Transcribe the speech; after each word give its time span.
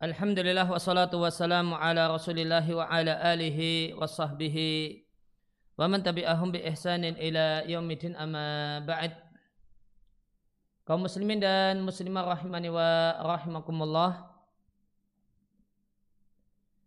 Alhamdulillah 0.00 0.64
wassalatu 0.64 1.20
wassalamu 1.20 1.76
ala 1.76 2.08
rasulillah 2.08 2.64
wa 2.64 2.88
ala 2.88 3.20
alihi 3.20 3.92
wa 3.92 4.08
sahbihi 4.08 5.04
wa 5.76 5.92
man 5.92 6.00
tabi'ahum 6.00 6.56
bi 6.56 6.64
ihsanin 6.64 7.20
ila 7.20 7.68
yaumidin 7.68 8.16
amma 8.16 8.80
ba'd. 8.80 9.12
Kaum 10.88 11.04
muslimin 11.04 11.36
dan 11.36 11.84
muslimah 11.84 12.32
rahimani 12.32 12.72
wa 12.72 13.12
rahimakumullah. 13.28 14.24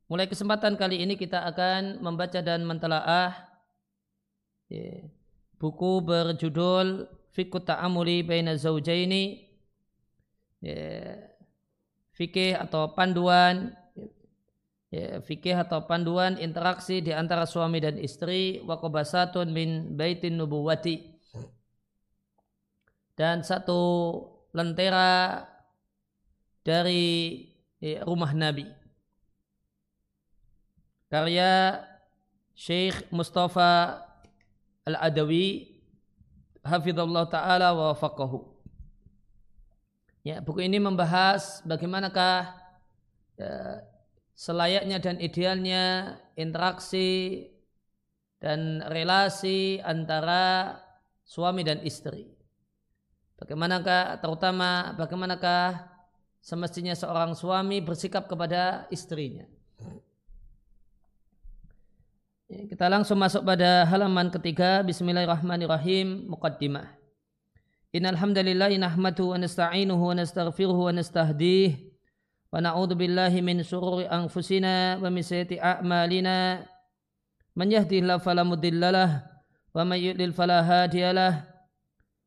Mulai 0.10 0.26
kesempatan 0.26 0.74
kali 0.74 1.06
ini 1.06 1.14
kita 1.14 1.46
akan 1.54 2.02
membaca 2.02 2.42
dan 2.42 2.66
mentelaah 2.66 3.38
ya, 4.74 5.06
buku 5.62 6.02
berjudul 6.02 7.14
Fikut 7.30 7.70
Ta'amuli 7.70 8.26
Baina 8.26 8.58
Zawjaini. 8.58 9.54
Ya, 10.66 11.30
fikih 12.14 12.54
atau 12.58 12.94
panduan 12.94 13.74
ya, 14.94 15.20
fikih 15.26 15.58
atau 15.58 15.84
panduan 15.90 16.38
interaksi 16.38 17.02
di 17.02 17.10
antara 17.10 17.50
suami 17.50 17.82
dan 17.82 17.98
istri 17.98 18.62
wakobasatun 18.64 19.50
min 19.50 19.98
baitin 19.98 20.38
nubuwati. 20.38 21.14
Dan 23.14 23.46
satu 23.46 23.82
lentera 24.54 25.46
dari 26.66 27.46
ya, 27.78 28.02
rumah 28.06 28.34
Nabi. 28.34 28.66
Karya 31.14 31.78
Syekh 32.58 33.06
Mustafa 33.14 34.02
Al-Adawi 34.82 35.78
hafizallahu 36.66 37.30
taala 37.30 37.70
wa 37.78 37.94
faqahu 37.94 38.53
Ya, 40.24 40.40
buku 40.40 40.64
ini 40.64 40.80
membahas 40.80 41.60
bagaimanakah 41.68 42.56
ya, 43.36 43.84
selayaknya 44.32 45.04
dan 45.04 45.20
idealnya 45.20 46.16
interaksi 46.40 47.44
dan 48.40 48.80
relasi 48.88 49.84
antara 49.84 50.80
suami 51.28 51.68
dan 51.68 51.84
istri. 51.84 52.32
Bagaimanakah 53.36 54.24
terutama 54.24 54.96
bagaimanakah 54.96 55.92
semestinya 56.40 56.96
seorang 56.96 57.36
suami 57.36 57.84
bersikap 57.84 58.24
kepada 58.32 58.88
istrinya. 58.96 59.44
Ya, 62.48 62.64
kita 62.72 62.88
langsung 62.88 63.20
masuk 63.20 63.44
pada 63.44 63.84
halaman 63.92 64.32
ketiga 64.32 64.88
Bismillahirrahmanirrahim 64.88 66.32
Muqaddimah 66.32 67.03
Innal 67.94 68.18
hamdalillah 68.18 68.74
nahmaduhu 68.74 69.38
wa 69.38 69.38
nasta'inuhu 69.38 70.02
wa 70.02 70.18
nastaghfiruhu 70.18 70.90
wa 70.90 70.98
nastahdih 70.98 71.78
wa 72.50 72.58
na'udzu 72.58 72.98
billahi 72.98 73.46
min 73.46 73.62
shururi 73.62 74.10
anfusina 74.10 74.98
wa 74.98 75.14
min 75.14 75.22
sayyiati 75.22 75.62
a'malina 75.62 76.66
man 77.54 77.70
yahdihillahu 77.70 78.18
fala 78.18 78.42
mudhillalah 78.42 79.22
wa 79.78 79.86
man 79.86 80.02
yudlil 80.02 80.34
fala 80.34 80.66
hadiyalah 80.66 81.46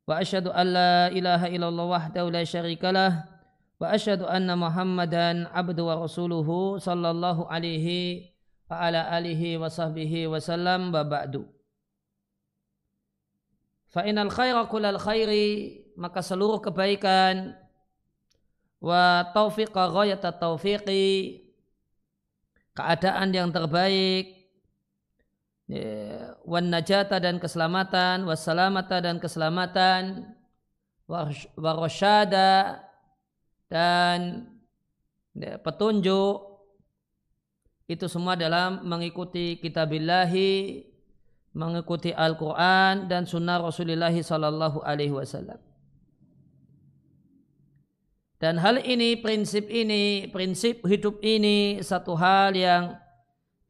wa 0.06 0.22
asyhadu 0.22 0.54
an 0.54 0.66
la 0.70 0.94
ilaha 1.10 1.50
illallah 1.50 1.86
wahdahu 1.98 2.30
la 2.30 2.46
syarikalah 2.46 3.26
wa 3.82 3.90
asyhadu 3.90 4.22
anna 4.30 4.54
muhammadan 4.54 5.50
abdu 5.50 5.82
wa 5.82 5.98
rasuluhu 5.98 6.78
sallallahu 6.78 7.50
alaihi 7.50 8.30
wa 8.70 8.86
ala 8.86 9.10
alihi 9.10 9.58
wa 9.58 9.66
sahbihi 9.66 10.30
wa 10.30 10.38
sallam 10.38 10.94
wa 10.94 11.02
ba'du 11.02 11.42
Fa'inal 13.96 14.28
khaira 14.28 14.68
kulal 14.68 15.00
khairi 15.00 15.80
maka 15.96 16.20
seluruh 16.20 16.60
kebaikan. 16.60 17.56
Wa 18.76 19.32
taufiqa 19.32 19.88
ghayata 19.88 20.36
taufiqi 20.36 21.40
keadaan 22.76 23.32
yang 23.32 23.48
terbaik. 23.48 24.36
Ya, 25.64 26.36
wan 26.44 26.68
najata 26.68 27.16
dan 27.18 27.40
keselamatan 27.40 28.28
wassalamata 28.28 29.00
dan 29.00 29.16
keselamatan 29.16 30.28
warosyada 31.56 32.84
dan 33.72 34.44
ya, 35.32 35.56
petunjuk. 35.56 36.52
Itu 37.88 38.12
semua 38.12 38.36
dalam 38.36 38.84
mengikuti 38.84 39.56
kitabillahi 39.56 40.84
mengikuti 41.56 42.12
Al-Quran 42.12 43.08
dan 43.08 43.24
Sunnah 43.24 43.56
Rasulullah 43.64 44.12
Sallallahu 44.12 44.84
Alaihi 44.84 45.16
Wasallam. 45.16 45.56
Dan 48.36 48.60
hal 48.60 48.84
ini, 48.84 49.16
prinsip 49.16 49.64
ini, 49.72 50.28
prinsip 50.28 50.84
hidup 50.84 51.24
ini 51.24 51.80
satu 51.80 52.12
hal 52.12 52.52
yang 52.52 52.92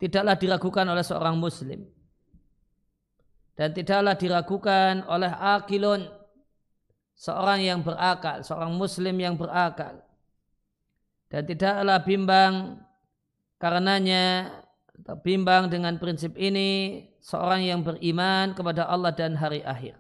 tidaklah 0.03 0.35
diragukan 0.35 0.83
oleh 0.91 1.07
seorang 1.07 1.39
Muslim 1.39 1.87
dan 3.55 3.71
tidaklah 3.71 4.19
diragukan 4.19 5.07
oleh 5.07 5.31
akilun 5.31 6.11
seorang 7.15 7.63
yang 7.63 7.81
berakal, 7.87 8.43
seorang 8.43 8.75
Muslim 8.75 9.15
yang 9.17 9.39
berakal 9.39 10.03
dan 11.31 11.43
tidaklah 11.47 12.03
bimbang 12.03 12.83
karenanya 13.57 14.51
atau 15.03 15.17
bimbang 15.21 15.69
dengan 15.69 16.01
prinsip 16.01 16.33
ini 16.41 17.05
seorang 17.21 17.63
yang 17.67 17.81
beriman 17.85 18.57
kepada 18.57 18.89
Allah 18.89 19.13
dan 19.13 19.37
hari 19.37 19.61
akhir. 19.61 19.99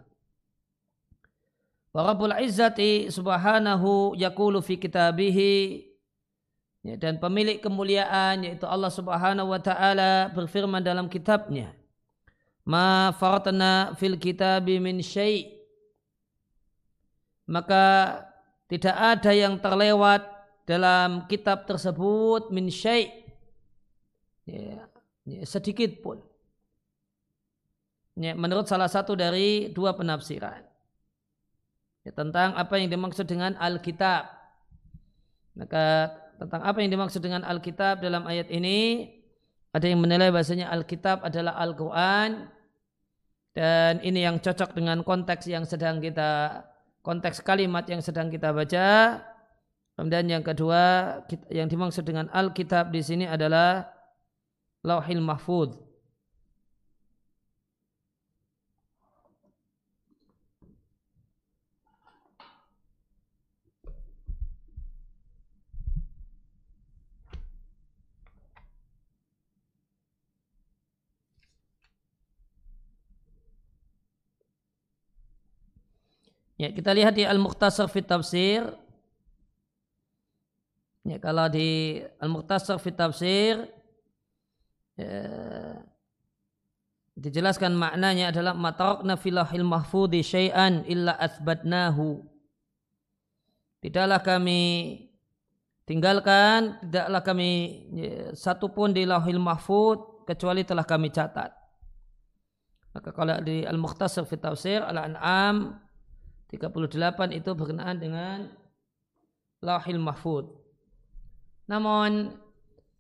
Wa 1.93 2.13
Rabbul 2.13 2.33
Izzati 2.37 3.09
subhanahu 3.09 4.17
yakulu 4.17 4.61
fi 4.61 4.77
kitabihi 4.77 5.57
ya, 6.85 6.95
dan 7.01 7.17
pemilik 7.17 7.59
kemuliaan 7.59 8.45
yaitu 8.45 8.69
Allah 8.69 8.93
subhanahu 8.93 9.51
wa 9.51 9.61
ta'ala 9.61 10.31
berfirman 10.31 10.85
dalam 10.85 11.09
kitabnya 11.11 11.73
ma 12.67 13.11
faratna 13.17 13.97
fil 13.97 14.21
kitabi 14.21 14.79
min 14.79 15.03
syai' 15.03 15.57
maka 17.47 18.21
tidak 18.67 18.97
ada 18.99 19.31
yang 19.31 19.55
terlewat 19.57 20.27
dalam 20.67 21.25
kitab 21.31 21.65
tersebut 21.65 22.51
min 22.51 22.69
syai' 22.69 23.26
ya, 24.47 24.87
ya, 25.27 25.43
sedikit 25.45 26.01
pun 26.01 26.23
ya, 28.17 28.33
menurut 28.33 28.65
salah 28.65 28.89
satu 28.89 29.13
dari 29.13 29.71
dua 29.75 29.93
penafsiran 29.93 30.65
ya, 32.07 32.13
tentang 32.15 32.57
apa 32.57 32.75
yang 32.81 32.89
dimaksud 32.89 33.27
dengan 33.27 33.59
Alkitab. 33.59 34.33
Maka 35.57 36.13
tentang 36.37 36.63
apa 36.69 36.79
yang 36.85 36.93
dimaksud 36.93 37.21
dengan 37.25 37.41
Alkitab 37.43 38.05
dalam 38.05 38.29
ayat 38.29 38.53
ini 38.53 39.09
ada 39.73 39.89
yang 39.89 40.01
menilai 40.05 40.29
bahasanya 40.29 40.69
Alkitab 40.69 41.25
adalah 41.25 41.57
Al-Quran 41.57 42.49
dan 43.57 44.05
ini 44.05 44.21
yang 44.21 44.37
cocok 44.37 44.77
dengan 44.77 45.01
konteks 45.01 45.49
yang 45.49 45.65
sedang 45.65 45.97
kita 46.01 46.61
konteks 47.01 47.41
kalimat 47.41 47.89
yang 47.89 48.05
sedang 48.05 48.29
kita 48.29 48.53
baca. 48.53 49.21
Kemudian 49.97 50.29
yang 50.29 50.45
kedua 50.45 51.17
yang 51.49 51.73
dimaksud 51.73 52.05
dengan 52.05 52.29
Alkitab 52.29 52.93
di 52.93 53.01
sini 53.01 53.25
adalah 53.25 53.96
Lauhil 54.87 55.19
Mahfud. 55.19 55.75
Ya, 76.57 76.73
kita 76.73 76.95
lihat 76.97 77.13
di 77.19 77.27
Al-Mukhtasar 77.27 77.91
fit 77.93 78.07
Tafsir. 78.07 78.65
Ya, 81.05 81.19
kalau 81.21 81.51
di 81.53 82.01
Al-Mukhtasar 82.23 82.81
fit 82.81 82.97
Tafsir 82.97 83.76
ya, 84.97 85.23
dijelaskan 87.17 87.73
maknanya 87.73 88.29
adalah 88.33 88.53
matarokna 88.53 89.17
filahil 89.17 89.65
mahfudi 89.65 90.21
syai'an 90.21 90.85
illa 90.85 91.17
asbatnahu. 91.17 92.25
Tidaklah 93.81 94.21
kami 94.25 94.63
tinggalkan, 95.87 96.81
tidaklah 96.83 97.23
kami 97.23 97.51
ya, 97.95 98.35
satu 98.35 98.73
pun 98.73 98.91
di 98.91 99.07
lahil 99.07 99.39
mahfud 99.39 100.27
kecuali 100.27 100.67
telah 100.67 100.83
kami 100.83 101.09
catat. 101.15 101.55
Maka 102.97 103.13
kalau 103.13 103.37
di 103.45 103.61
Al-Mukhtasar 103.63 104.25
fit 104.25 104.41
Tafsir 104.41 104.81
Al-An'am 104.81 105.77
38 106.49 107.37
itu 107.37 107.51
berkenaan 107.53 108.01
dengan 108.01 108.49
lahil 109.61 110.01
mahfud. 110.01 110.49
Namun, 111.69 112.33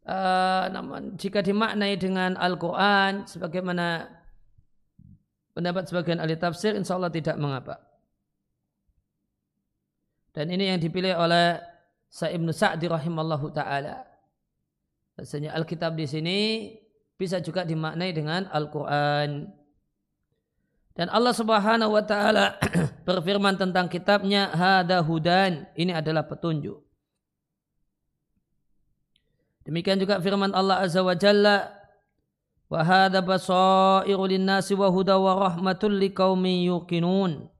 uh, 0.06 0.64
namun 0.70 1.18
jika 1.18 1.42
dimaknai 1.42 1.98
dengan 1.98 2.38
Al-Quran 2.38 3.26
sebagaimana 3.26 4.06
pendapat 5.52 5.90
sebagian 5.90 6.22
ahli 6.22 6.38
tafsir 6.38 6.78
insya 6.78 6.96
Allah 6.96 7.10
tidak 7.10 7.36
mengapa. 7.36 7.82
Dan 10.36 10.52
ini 10.52 10.68
yang 10.68 10.78
dipilih 10.78 11.16
oleh 11.16 11.58
Sa 12.12 12.28
Ibnu 12.28 12.52
Sa'di 12.52 12.86
rahimallahu 12.86 13.50
taala. 13.56 14.04
Bahasanya 15.16 15.56
Alkitab 15.56 15.96
di 15.96 16.06
sini 16.06 16.40
bisa 17.16 17.40
juga 17.40 17.64
dimaknai 17.64 18.12
dengan 18.12 18.44
Al-Qur'an. 18.52 19.48
Dan 20.96 21.08
Allah 21.08 21.32
Subhanahu 21.32 21.92
wa 21.92 22.04
taala 22.04 22.56
berfirman 23.08 23.56
tentang 23.56 23.88
kitabnya 23.88 24.52
hada 24.52 25.00
hudan, 25.04 25.68
ini 25.76 25.92
adalah 25.92 26.24
petunjuk. 26.28 26.85
Demikian 29.66 29.98
juga 29.98 30.22
firman 30.22 30.54
Allah 30.54 30.86
Azza 30.86 31.02
wa 31.02 31.18
Jalla 31.18 31.74
wa 32.70 32.80
hadha 32.86 33.18
basairu 33.18 34.22
linnasi 34.26 34.78
wa 34.78 34.86
huda 34.86 35.18
wa 35.18 35.50
rahmatul 35.50 35.98
yuqinun. 35.98 37.50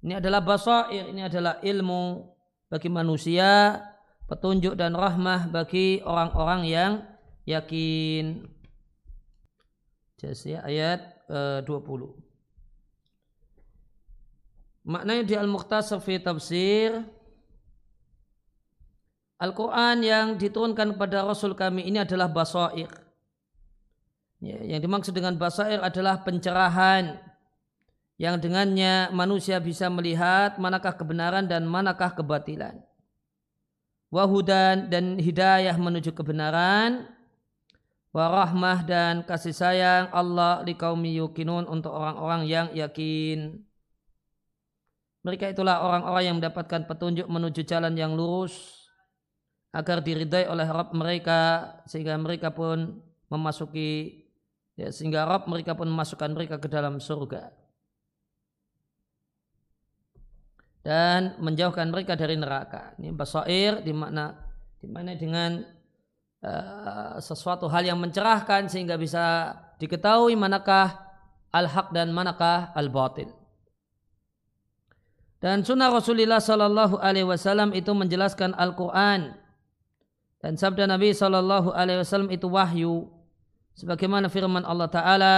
Ini 0.00 0.22
adalah 0.22 0.40
basair, 0.40 1.12
ini 1.12 1.26
adalah 1.26 1.60
ilmu 1.60 2.24
bagi 2.70 2.88
manusia, 2.88 3.82
petunjuk 4.30 4.78
dan 4.78 4.94
rahmah 4.94 5.50
bagi 5.50 5.98
orang-orang 6.06 6.62
yang 6.64 6.92
yakin. 7.44 8.46
Jadi 10.16 10.56
ayat 10.56 11.26
uh, 11.26 11.60
20. 11.66 12.14
Maknanya 14.88 15.22
di 15.26 15.34
Al-Mukhtasar 15.36 16.00
fi 16.00 16.22
Tafsir 16.22 17.04
Al-Quran 19.40 20.04
yang 20.04 20.26
diturunkan 20.36 20.92
kepada 20.94 21.24
Rasul 21.24 21.56
kami 21.56 21.88
ini 21.88 22.04
adalah 22.04 22.28
basair. 22.28 22.92
Ya, 24.36 24.60
yang 24.76 24.84
dimaksud 24.84 25.16
dengan 25.16 25.40
basair 25.40 25.80
adalah 25.80 26.20
pencerahan 26.20 27.16
yang 28.20 28.36
dengannya 28.36 29.08
manusia 29.16 29.56
bisa 29.56 29.88
melihat 29.88 30.60
manakah 30.60 30.92
kebenaran 30.92 31.48
dan 31.48 31.64
manakah 31.64 32.12
kebatilan. 32.12 32.84
Wahudan 34.12 34.92
dan 34.92 35.16
hidayah 35.16 35.72
menuju 35.72 36.12
kebenaran. 36.12 37.08
Warahmah 38.12 38.84
dan 38.84 39.24
kasih 39.24 39.56
sayang 39.56 40.12
Allah 40.12 40.66
di 40.66 40.76
kaum 40.76 41.00
yukinun 41.00 41.64
untuk 41.64 41.96
orang-orang 41.96 42.42
yang 42.44 42.66
yakin. 42.76 43.56
Mereka 45.24 45.56
itulah 45.56 45.80
orang-orang 45.80 46.24
yang 46.28 46.36
mendapatkan 46.42 46.84
petunjuk 46.84 47.24
menuju 47.24 47.64
jalan 47.64 47.96
yang 47.96 48.12
lurus 48.12 48.79
agar 49.70 50.02
diridai 50.02 50.50
oleh 50.50 50.66
Rabb 50.66 50.90
mereka 50.94 51.72
sehingga 51.86 52.18
mereka 52.18 52.50
pun 52.50 52.98
memasuki 53.30 54.22
ya, 54.74 54.90
sehingga 54.90 55.22
Rabb 55.26 55.46
mereka 55.46 55.78
pun 55.78 55.86
memasukkan 55.86 56.30
mereka 56.34 56.58
ke 56.58 56.66
dalam 56.66 56.98
surga 56.98 57.54
dan 60.80 61.36
menjauhkan 61.38 61.92
mereka 61.92 62.16
dari 62.16 62.34
neraka. 62.40 62.96
Ini 62.96 63.12
basair 63.12 63.84
di 63.84 63.92
mana 63.92 64.32
di 64.80 64.88
mana 64.88 65.12
dengan 65.12 65.60
uh, 66.40 67.20
sesuatu 67.20 67.68
hal 67.68 67.84
yang 67.84 68.00
mencerahkan 68.00 68.66
sehingga 68.72 68.96
bisa 68.96 69.54
diketahui 69.76 70.34
manakah 70.34 70.96
al-haq 71.52 71.92
dan 71.92 72.10
manakah 72.10 72.72
al-batil. 72.72 73.28
Dan 75.40 75.64
sunnah 75.64 75.88
Rasulullah 75.88 76.36
Sallallahu 76.36 77.00
Alaihi 77.00 77.24
Wasallam 77.24 77.72
itu 77.72 77.92
menjelaskan 77.96 78.52
Al-Quran 78.56 79.39
dan 80.40 80.56
sabda 80.56 80.88
Nabi 80.88 81.12
Sallallahu 81.12 81.76
Alaihi 81.76 82.00
Wasallam 82.00 82.32
itu 82.32 82.48
wahyu. 82.48 83.12
Sebagaimana 83.76 84.32
firman 84.32 84.64
Allah 84.64 84.88
Taala, 84.88 85.36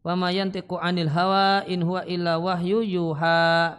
"Wa 0.00 0.16
ma 0.16 0.32
yantiqu 0.32 0.80
anil 0.80 1.12
hawa 1.12 1.64
in 1.68 1.84
huwa 1.84 2.08
illa 2.08 2.40
wahyu 2.40 2.80
yuha." 2.80 3.76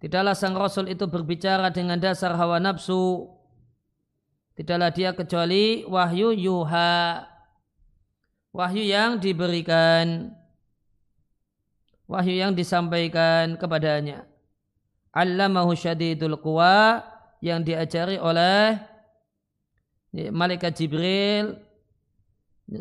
Tidaklah 0.00 0.34
sang 0.34 0.56
Rasul 0.56 0.90
itu 0.90 1.06
berbicara 1.06 1.70
dengan 1.70 2.00
dasar 2.00 2.34
hawa 2.34 2.58
nafsu. 2.58 3.30
Tidaklah 4.58 4.90
dia 4.90 5.14
kecuali 5.14 5.86
wahyu 5.86 6.34
yuha. 6.34 7.22
Wahyu 8.52 8.82
yang 8.84 9.16
diberikan 9.22 10.32
wahyu 12.10 12.34
yang 12.40 12.52
disampaikan 12.52 13.56
kepadanya. 13.56 14.28
Allamahu 15.12 15.72
syadidul 15.76 16.40
quwa 16.40 17.11
yang 17.42 17.66
diajari 17.66 18.22
oleh 18.22 18.78
malaikat 20.30 20.78
Jibril 20.78 21.58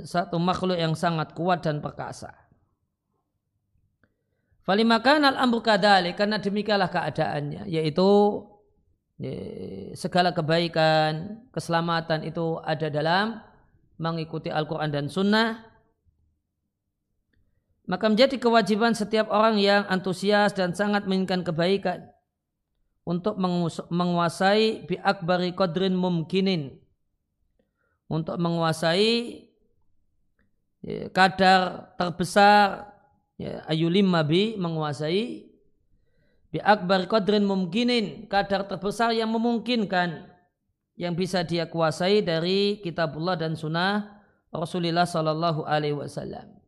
satu 0.06 0.38
makhluk 0.38 0.78
yang 0.78 0.94
sangat 0.94 1.34
kuat 1.34 1.66
dan 1.66 1.81
perkasa. 1.81 2.31
Falimakan 4.62 5.34
al-amru 5.34 5.66
kadali 5.66 6.13
karena 6.13 6.38
demikianlah 6.38 6.94
keadaannya 6.94 7.66
yaitu 7.66 8.46
segala 9.98 10.34
kebaikan, 10.34 11.46
keselamatan 11.50 12.25
itu 12.25 12.62
ada 12.62 12.90
dalam 12.90 13.42
mengikuti 13.98 14.50
Al-Quran 14.50 14.90
dan 14.94 15.06
Sunnah 15.10 15.62
maka 17.90 18.06
menjadi 18.10 18.38
kewajiban 18.38 18.94
setiap 18.94 19.30
orang 19.34 19.58
yang 19.58 19.86
antusias 19.90 20.54
dan 20.54 20.74
sangat 20.78 21.10
menginginkan 21.10 21.42
kebaikan 21.46 22.10
untuk 23.01 23.38
menguasai 23.89 24.86
bi 24.86 24.95
akbari 25.01 25.57
qadrin 25.57 25.98
mumkinin. 25.98 26.77
Untuk 28.12 28.36
menguasai 28.38 29.48
ya, 30.83 31.07
kadar 31.15 31.92
terbesar 31.95 32.92
ya, 33.39 33.63
ayulim 33.71 34.12
mabi 34.12 34.59
menguasai 34.59 35.48
bi 36.51 36.59
akbari 36.59 37.07
qadrin 37.07 37.48
mumkinin 37.48 38.27
kadar 38.27 38.68
terbesar 38.68 39.15
yang 39.15 39.31
memungkinkan 39.31 40.27
yang 41.00 41.15
bisa 41.15 41.42
dia 41.48 41.65
kuasai 41.71 42.19
dari 42.21 42.83
kitabullah 42.83 43.39
dan 43.39 43.56
sunnah 43.56 44.21
Rasulullah 44.51 45.07
sallallahu 45.07 45.63
alaihi 45.63 45.95
wasallam. 45.95 46.59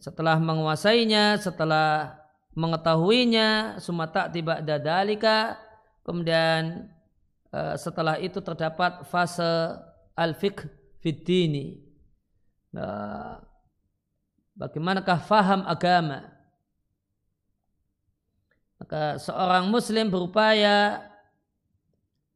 Setelah 0.00 0.40
menguasainya, 0.40 1.36
setelah 1.40 2.19
mengetahuinya, 2.54 3.78
sumata 3.78 4.26
tiba 4.30 4.58
dadalika, 4.60 5.56
kemudian 6.02 6.90
eh, 7.54 7.74
setelah 7.78 8.18
itu 8.18 8.42
terdapat 8.42 9.06
fase 9.06 9.78
al-fiqh 10.18 10.66
fiddini. 11.00 11.80
Nah, 12.70 13.42
bagaimanakah 14.54 15.18
faham 15.24 15.66
agama? 15.66 16.30
Maka 18.80 19.20
seorang 19.20 19.68
muslim 19.68 20.08
berupaya 20.08 21.04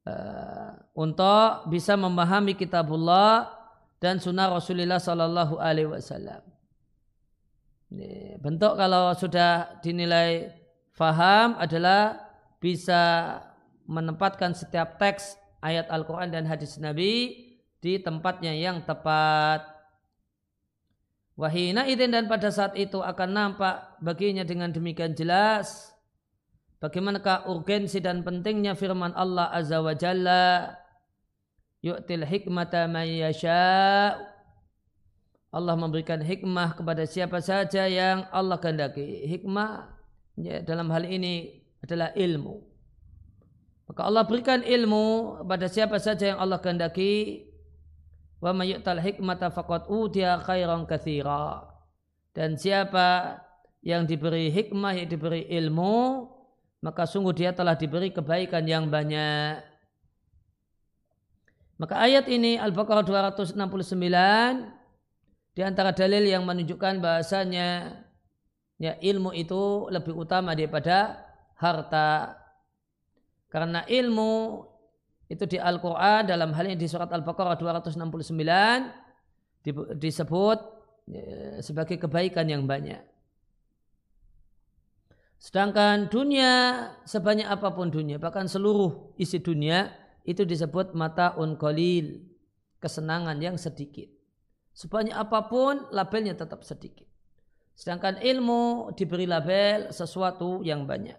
uh, 0.04 0.76
untuk 0.92 1.72
bisa 1.72 1.96
memahami 1.96 2.52
kitabullah 2.52 3.48
dan 3.96 4.20
sunnah 4.20 4.52
Rasulullah 4.52 5.00
Sallallahu 5.00 5.56
Alaihi 5.56 5.88
Wasallam. 5.88 6.44
Bentuk 8.42 8.74
kalau 8.74 9.14
sudah 9.14 9.78
dinilai 9.80 10.50
faham 10.94 11.54
adalah 11.58 12.18
bisa 12.58 13.38
menempatkan 13.86 14.56
setiap 14.56 14.96
teks 14.98 15.36
ayat 15.62 15.86
Al-Quran 15.92 16.32
dan 16.32 16.44
hadis 16.48 16.80
Nabi 16.80 17.36
di 17.78 18.00
tempatnya 18.00 18.56
yang 18.56 18.82
tepat. 18.82 19.64
Wahina 21.34 21.84
idin 21.90 22.14
dan 22.14 22.30
pada 22.30 22.48
saat 22.48 22.78
itu 22.78 23.02
akan 23.02 23.30
nampak 23.34 23.98
baginya 23.98 24.46
dengan 24.46 24.70
demikian 24.70 25.12
jelas. 25.18 25.90
Bagaimanakah 26.78 27.48
urgensi 27.48 27.98
dan 27.98 28.22
pentingnya 28.22 28.76
firman 28.76 29.16
Allah 29.16 29.50
Azza 29.50 29.80
wa 29.80 29.96
Jalla? 29.96 30.78
Yu'til 31.84 32.24
hikmata 32.24 32.88
man 32.88 33.08
yasha' 33.08 34.33
Allah 35.54 35.78
memberikan 35.78 36.18
hikmah 36.18 36.74
kepada 36.74 37.06
siapa 37.06 37.38
saja 37.38 37.86
yang 37.86 38.26
Allah 38.34 38.58
kehendaki. 38.58 39.22
Hikmah 39.30 39.86
ya, 40.34 40.58
dalam 40.66 40.90
hal 40.90 41.06
ini 41.06 41.62
adalah 41.78 42.10
ilmu. 42.18 42.58
Maka 43.86 44.02
Allah 44.02 44.26
berikan 44.26 44.66
ilmu 44.66 45.38
kepada 45.46 45.70
siapa 45.70 46.02
saja 46.02 46.34
yang 46.34 46.42
Allah 46.42 46.58
kehendaki. 46.58 47.46
Wa 48.42 48.50
mayyu'tal 48.50 48.98
hikmata 48.98 49.54
faqad 49.54 49.86
utiya 49.86 50.42
khairan 50.42 50.90
katsira. 50.90 51.70
Dan 52.34 52.58
siapa 52.58 53.38
yang 53.86 54.10
diberi 54.10 54.50
hikmah, 54.50 54.98
yang 54.98 55.06
diberi 55.06 55.46
ilmu, 55.54 56.26
maka 56.82 57.06
sungguh 57.06 57.30
dia 57.30 57.54
telah 57.54 57.78
diberi 57.78 58.10
kebaikan 58.10 58.66
yang 58.66 58.90
banyak. 58.90 59.62
Maka 61.78 61.94
ayat 62.02 62.26
ini 62.26 62.58
Al-Baqarah 62.58 63.06
269 63.06 64.83
di 65.54 65.62
antara 65.62 65.94
dalil 65.94 66.26
yang 66.26 66.42
menunjukkan 66.42 66.98
bahasanya 66.98 68.02
ya 68.82 68.98
ilmu 68.98 69.30
itu 69.38 69.86
lebih 69.88 70.18
utama 70.18 70.58
daripada 70.58 71.22
harta. 71.54 72.34
Karena 73.46 73.86
ilmu 73.86 74.66
itu 75.30 75.46
di 75.46 75.62
Al-Quran 75.62 76.26
dalam 76.26 76.50
hal 76.52 76.66
ini 76.66 76.74
di 76.74 76.90
surat 76.90 77.06
Al-Baqarah 77.06 77.54
269 77.54 77.94
disebut 79.94 80.58
ya, 81.06 81.62
sebagai 81.62 82.02
kebaikan 82.02 82.50
yang 82.50 82.66
banyak. 82.66 82.98
Sedangkan 85.38 86.10
dunia 86.10 86.88
sebanyak 87.04 87.46
apa 87.46 87.70
pun 87.76 87.92
dunia, 87.94 88.18
bahkan 88.18 88.48
seluruh 88.48 89.12
isi 89.20 89.38
dunia 89.38 89.92
itu 90.24 90.42
disebut 90.42 90.96
mata 90.96 91.36
unkolil, 91.36 92.26
kesenangan 92.80 93.36
yang 93.38 93.60
sedikit. 93.60 94.13
Sebanyak 94.74 95.14
apa 95.14 95.46
pun 95.46 95.86
labelnya 95.94 96.34
tetap 96.34 96.66
sedikit. 96.66 97.06
Sedangkan 97.78 98.18
ilmu 98.18 98.90
diberi 98.94 99.26
label 99.26 99.94
sesuatu 99.94 100.62
yang 100.66 100.86
banyak. 100.86 101.18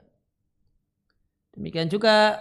Demikian 1.55 1.88
juga 1.88 2.39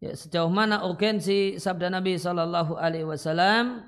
ya, 0.00 0.16
sejauh 0.16 0.48
mana 0.48 0.84
urgensi 0.88 1.60
sabda 1.60 1.92
Nabi 1.92 2.16
Shallallahu 2.16 2.80
Alaihi 2.80 3.04
Wasallam, 3.04 3.84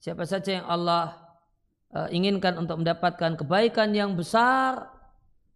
siapa 0.00 0.24
saja 0.24 0.60
yang 0.60 0.66
Allah 0.68 1.16
uh, 1.92 2.08
inginkan 2.08 2.56
untuk 2.56 2.80
mendapatkan 2.80 3.36
kebaikan 3.36 3.92
yang 3.92 4.16
besar, 4.16 4.88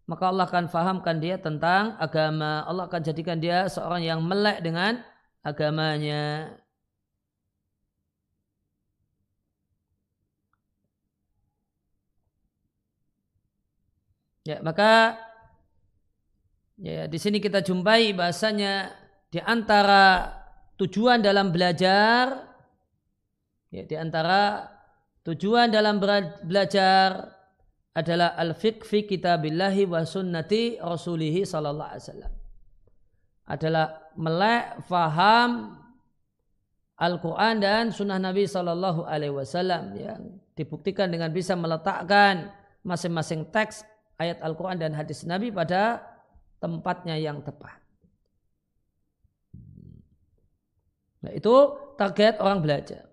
maka 0.05 0.29
Allah 0.29 0.45
akan 0.45 0.69
fahamkan 0.69 1.17
dia 1.17 1.41
tentang 1.41 1.97
agama. 1.97 2.61
Allah 2.69 2.85
akan 2.85 3.01
jadikan 3.01 3.41
dia 3.41 3.65
seorang 3.65 4.05
yang 4.05 4.21
melek 4.21 4.61
dengan 4.61 5.01
agamanya. 5.41 6.53
Ya, 14.45 14.61
maka 14.61 15.17
ya 16.77 17.09
di 17.09 17.17
sini 17.17 17.41
kita 17.41 17.65
jumpai 17.65 18.13
bahasanya 18.13 18.93
di 19.33 19.41
antara 19.41 20.29
tujuan 20.77 21.25
dalam 21.25 21.49
belajar 21.49 22.45
ya 23.73 23.83
di 23.89 23.95
antara 23.97 24.69
tujuan 25.25 25.73
dalam 25.73 25.97
belajar 26.45 27.35
adalah 27.97 28.37
al-fiqh 28.37 28.85
fi 28.85 29.09
kitabillahi 29.09 29.89
wa 29.89 30.05
sunnati 30.05 30.77
rasulihi 30.77 31.41
sallallahu 31.41 31.89
alaihi 31.89 32.05
wasallam. 32.05 32.33
Adalah 33.49 33.85
melek 34.13 34.65
faham 34.85 35.79
Al-Quran 36.95 37.59
dan 37.59 37.83
sunnah 37.91 38.15
Nabi 38.15 38.47
Sallallahu 38.47 39.03
Alaihi 39.03 39.35
Wasallam 39.35 39.99
yang 39.99 40.39
dibuktikan 40.55 41.11
dengan 41.11 41.27
bisa 41.29 41.51
meletakkan 41.51 42.55
masing-masing 42.87 43.51
teks 43.51 43.83
ayat 44.19 44.39
Al-Quran 44.41 44.79
dan 44.79 44.91
hadis 44.95 45.23
Nabi 45.27 45.51
pada 45.51 46.03
tempatnya 46.59 47.15
yang 47.19 47.43
tepat. 47.43 47.77
Nah, 51.25 51.31
itu 51.33 51.55
target 51.97 52.37
orang 52.39 52.61
belajar. 52.61 53.09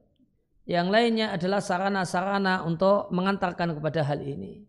Yang 0.62 0.88
lainnya 0.94 1.26
adalah 1.35 1.59
sarana-sarana 1.59 2.62
untuk 2.62 3.11
mengantarkan 3.11 3.75
kepada 3.75 4.06
hal 4.06 4.23
ini 4.23 4.62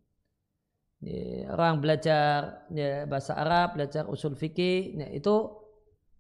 ya, 1.04 1.52
orang 1.54 1.84
belajar 1.84 2.64
ya, 2.72 3.04
bahasa 3.06 3.36
Arab, 3.36 3.78
belajar 3.78 4.08
usul 4.08 4.34
fikih, 4.34 4.96
ya, 4.98 5.08
itu 5.12 5.36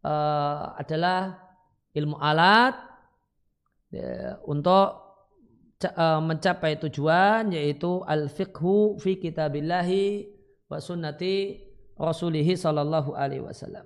uh, 0.03 0.75
adalah 0.75 1.39
ilmu 1.95 2.19
alat 2.19 2.75
ya, 3.89 4.37
untuk 4.43 5.02
mencapai 6.23 6.79
tujuan 6.79 7.51
yaitu 7.51 8.03
al-fiqhu 8.07 8.97
fi 9.01 9.19
kitabillahi 9.19 10.29
wa 10.71 10.77
sunnati 10.79 11.59
rasulihi 11.99 12.57
sallallahu 12.57 13.13
alaihi 13.13 13.43
wasallam. 13.43 13.85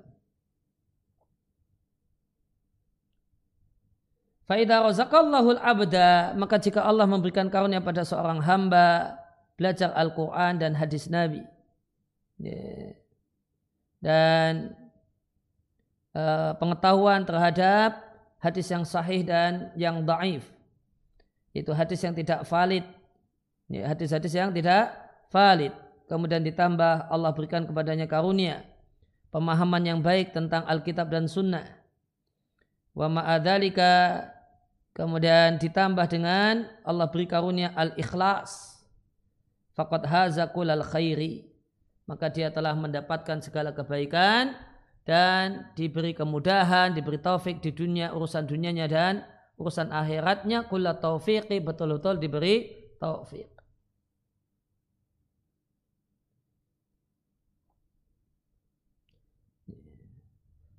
Faidah 4.47 4.79
razaqallahu 4.87 5.59
al-abda 5.59 6.31
maka 6.39 6.55
jika 6.55 6.79
Allah 6.79 7.03
memberikan 7.03 7.51
karunia 7.51 7.83
pada 7.83 8.07
seorang 8.07 8.39
hamba 8.39 9.19
belajar 9.59 9.91
Al-Quran 9.91 10.55
dan 10.55 10.71
hadis 10.71 11.11
Nabi. 11.11 11.43
Ya. 12.39 12.95
Dan 13.99 14.77
uh, 16.15 16.55
pengetahuan 16.55 17.27
terhadap 17.27 18.07
hadis 18.39 18.71
yang 18.71 18.87
sahih 18.87 19.25
dan 19.27 19.73
yang 19.75 20.07
daif. 20.07 20.47
Itu 21.57 21.73
hadis 21.73 22.05
yang 22.05 22.13
tidak 22.13 22.45
valid. 22.45 22.85
Ya, 23.67 23.89
hadis-hadis 23.89 24.33
yang 24.37 24.53
tidak 24.53 24.93
valid. 25.33 25.73
Kemudian 26.05 26.45
ditambah 26.45 27.09
Allah 27.09 27.31
berikan 27.33 27.65
kepadanya 27.65 28.05
karunia. 28.05 28.63
Pemahaman 29.33 29.83
yang 29.83 29.99
baik 29.99 30.31
tentang 30.31 30.63
Alkitab 30.69 31.09
dan 31.09 31.25
Sunnah. 31.25 31.65
Wa 32.93 33.09
ma'adhalika 33.09 34.23
kemudian 34.93 35.61
ditambah 35.61 36.05
dengan 36.09 36.65
Allah 36.81 37.05
beri 37.11 37.29
karunia 37.29 37.69
al-ikhlas 37.77 38.81
faqad 39.77 40.09
haza 40.09 40.49
kulal 40.49 40.81
khairi 40.81 41.45
maka 42.09 42.31
dia 42.33 42.49
telah 42.49 42.73
mendapatkan 42.73 43.43
segala 43.43 43.75
kebaikan 43.75 44.55
dan 45.03 45.71
diberi 45.75 46.15
kemudahan, 46.15 46.95
diberi 46.95 47.19
taufik 47.19 47.59
di 47.59 47.71
dunia 47.71 48.15
urusan 48.15 48.47
dunianya 48.47 48.87
dan 48.87 49.13
urusan 49.57 49.89
akhiratnya 49.89 50.69
kula 50.69 51.01
taufiqi 51.01 51.57
betul-betul 51.59 52.21
diberi 52.21 52.69
taufik. 53.01 53.57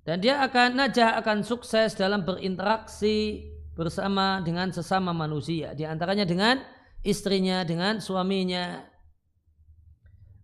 Dan 0.07 0.25
dia 0.25 0.41
akan 0.41 0.79
najah 0.79 1.21
akan 1.21 1.45
sukses 1.45 1.93
dalam 1.93 2.25
berinteraksi 2.25 3.45
bersama 3.77 4.41
dengan 4.41 4.73
sesama 4.73 5.13
manusia. 5.13 5.77
Di 5.77 5.85
antaranya 5.85 6.25
dengan 6.25 6.57
istrinya, 7.05 7.61
dengan 7.61 8.01
suaminya. 8.01 8.89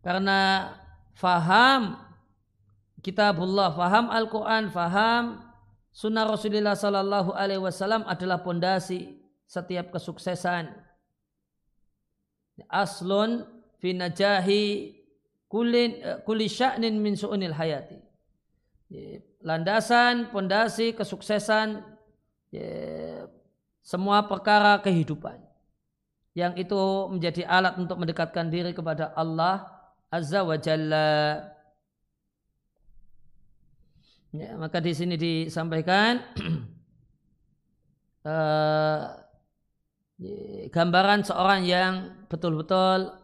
Karena 0.05 0.69
faham 1.17 1.97
kitabullah, 3.01 3.73
faham 3.73 4.13
Al-Quran, 4.13 4.69
faham 4.69 5.44
sunnah 5.95 6.27
Rasulullah 6.27 6.75
Sallallahu 6.75 7.31
Alaihi 7.31 7.63
Wasallam 7.63 8.03
adalah 8.03 8.43
pondasi 8.43 9.15
setiap 9.47 9.95
kesuksesan. 9.95 10.75
Aslun 12.67 13.47
fi 13.79 13.95
najahi 13.95 14.91
kulin 15.47 16.03
kuli 16.27 16.51
sya'nin 16.51 16.99
min 16.99 17.15
su'unil 17.15 17.55
hayati. 17.55 18.03
Landasan, 19.39 20.35
pondasi, 20.35 20.91
kesuksesan 20.91 21.79
semua 23.79 24.27
perkara 24.27 24.83
kehidupan 24.83 25.39
yang 26.35 26.59
itu 26.59 27.07
menjadi 27.07 27.47
alat 27.47 27.79
untuk 27.79 27.95
mendekatkan 27.95 28.51
diri 28.51 28.75
kepada 28.75 29.15
Allah 29.15 29.71
Azza 30.11 30.43
wa 30.43 30.59
Jalla. 30.59 31.54
Ya, 34.35 34.59
maka 34.59 34.83
di 34.83 34.91
sini 34.91 35.15
disampaikan 35.15 36.19
uh, 38.27 39.15
gambaran 40.75 41.23
seorang 41.23 41.63
yang 41.63 41.93
betul-betul 42.27 43.15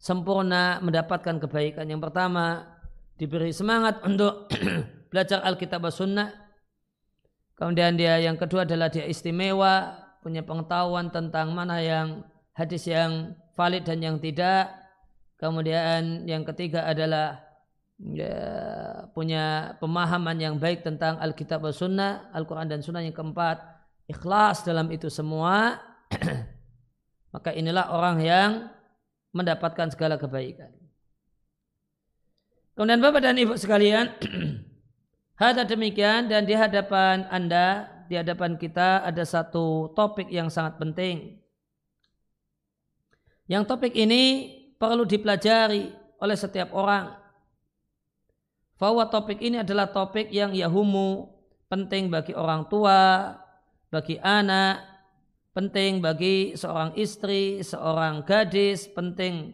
sempurna 0.00 0.80
mendapatkan 0.80 1.36
kebaikan. 1.42 1.84
Yang 1.90 2.08
pertama 2.08 2.64
diberi 3.20 3.52
semangat 3.52 4.00
untuk 4.06 4.48
belajar 5.12 5.44
Alkitab 5.44 5.84
dan 5.84 5.92
Sunnah. 5.92 6.30
Kemudian 7.58 7.98
dia 7.98 8.22
yang 8.22 8.38
kedua 8.38 8.62
adalah 8.62 8.88
dia 8.88 9.04
istimewa, 9.04 9.98
punya 10.22 10.46
pengetahuan 10.46 11.10
tentang 11.10 11.50
mana 11.52 11.82
yang 11.82 12.22
hadis 12.54 12.86
yang 12.86 13.34
valid 13.58 13.82
dan 13.82 13.98
yang 13.98 14.16
tidak. 14.22 14.70
Kemudian 15.36 16.24
yang 16.30 16.46
ketiga 16.46 16.86
adalah 16.86 17.47
ya, 17.98 18.38
punya 19.12 19.74
pemahaman 19.82 20.38
yang 20.38 20.54
baik 20.56 20.86
tentang 20.86 21.18
Alkitab 21.18 21.66
dan 21.66 21.74
Sunnah, 21.74 22.12
Al-Quran 22.32 22.70
dan 22.70 22.80
Sunnah. 22.80 23.02
Yang 23.02 23.18
keempat, 23.18 23.58
ikhlas 24.06 24.62
dalam 24.62 24.88
itu 24.94 25.10
semua. 25.10 25.82
Maka 27.34 27.52
inilah 27.52 27.92
orang 27.92 28.16
yang 28.24 28.50
mendapatkan 29.36 29.92
segala 29.92 30.16
kebaikan. 30.16 30.72
Kemudian 32.72 33.02
Bapak 33.02 33.20
dan 33.20 33.36
Ibu 33.36 33.58
sekalian, 33.58 34.14
hada 35.42 35.66
demikian 35.66 36.30
dan 36.30 36.46
di 36.48 36.54
hadapan 36.54 37.26
Anda, 37.28 37.90
di 38.08 38.16
hadapan 38.16 38.56
kita 38.56 39.04
ada 39.04 39.26
satu 39.26 39.92
topik 39.92 40.32
yang 40.32 40.48
sangat 40.48 40.80
penting 40.80 41.38
yang 43.48 43.64
topik 43.64 43.96
ini 43.96 44.52
perlu 44.76 45.08
dipelajari 45.08 45.88
oleh 46.20 46.36
setiap 46.36 46.70
orang. 46.76 47.16
Bahwa 48.78 49.10
topik 49.10 49.42
ini 49.42 49.60
adalah 49.60 49.90
topik 49.90 50.30
yang 50.30 50.54
yahumu 50.54 51.26
penting 51.66 52.08
bagi 52.08 52.32
orang 52.32 52.70
tua, 52.70 53.34
bagi 53.90 54.16
anak, 54.22 54.80
penting 55.52 55.98
bagi 55.98 56.54
seorang 56.54 56.94
istri, 56.94 57.60
seorang 57.66 58.22
gadis, 58.22 58.86
penting 58.86 59.50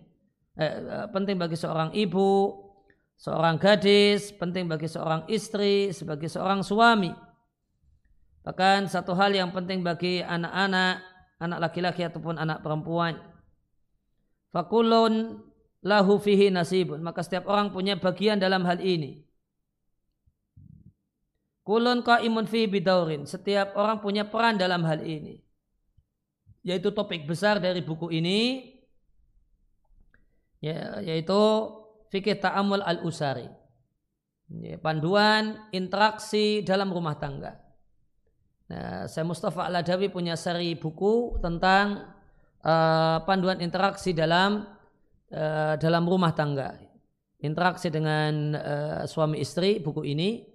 eh, 0.60 0.68
eh, 0.68 1.06
penting 1.08 1.40
bagi 1.40 1.56
seorang 1.56 1.90
ibu, 1.96 2.52
seorang 3.16 3.56
gadis, 3.56 4.28
penting 4.36 4.68
bagi 4.68 4.86
seorang 4.86 5.24
istri, 5.32 5.90
sebagai 5.96 6.28
seorang 6.28 6.60
suami. 6.60 7.10
Bahkan 8.44 8.92
satu 8.92 9.16
hal 9.16 9.32
yang 9.32 9.56
penting 9.56 9.80
bagi 9.80 10.20
anak-anak, 10.20 11.00
anak 11.40 11.58
laki-laki 11.64 12.04
ataupun 12.04 12.36
anak 12.36 12.60
perempuan. 12.60 13.16
Fakulun 14.52 15.40
lahu 15.84 16.16
fihi 16.16 16.48
nasibun. 16.48 17.04
Maka 17.04 17.20
setiap 17.20 17.44
orang 17.46 17.70
punya 17.70 18.00
bagian 18.00 18.40
dalam 18.40 18.64
hal 18.64 18.80
ini. 18.80 19.22
Kulun 21.64 22.00
imun 22.02 22.48
fihi 22.48 22.66
bidaurin. 22.66 23.28
Setiap 23.28 23.76
orang 23.76 24.00
punya 24.00 24.24
peran 24.26 24.56
dalam 24.56 24.82
hal 24.88 25.04
ini. 25.04 25.44
Yaitu 26.64 26.90
topik 26.96 27.28
besar 27.28 27.60
dari 27.60 27.84
buku 27.84 28.08
ini. 28.08 28.72
Ya, 30.64 31.04
yaitu 31.04 31.36
fikih 32.08 32.40
ta'amul 32.40 32.80
al-usari. 32.80 33.52
Ya, 34.48 34.80
panduan 34.80 35.60
interaksi 35.76 36.64
dalam 36.64 36.88
rumah 36.88 37.20
tangga. 37.20 37.60
Nah, 38.64 39.04
saya 39.04 39.28
Mustafa 39.28 39.68
Al-Adawi 39.68 40.08
punya 40.08 40.40
seri 40.40 40.72
buku 40.72 41.36
tentang 41.44 42.08
uh, 42.64 43.20
panduan 43.28 43.60
interaksi 43.60 44.16
dalam 44.16 44.64
uh, 45.34 45.74
dalam 45.76 46.06
rumah 46.06 46.30
tangga. 46.30 46.78
Interaksi 47.42 47.90
dengan 47.90 48.54
uh, 48.54 49.02
suami 49.04 49.42
istri 49.42 49.82
buku 49.82 50.06
ini. 50.06 50.46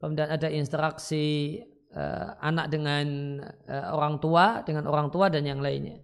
Kemudian 0.00 0.32
ada 0.32 0.48
interaksi 0.50 1.60
uh, 1.94 2.34
anak 2.42 2.72
dengan 2.72 3.38
uh, 3.68 3.94
orang 3.94 4.18
tua, 4.18 4.64
dengan 4.66 4.88
orang 4.88 5.12
tua 5.12 5.30
dan 5.30 5.46
yang 5.46 5.62
lainnya. 5.62 6.00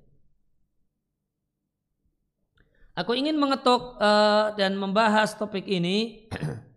Aku 3.00 3.16
ingin 3.16 3.40
mengetuk 3.40 3.96
uh, 3.96 4.52
dan 4.60 4.76
membahas 4.76 5.32
topik 5.34 5.64
ini 5.64 6.28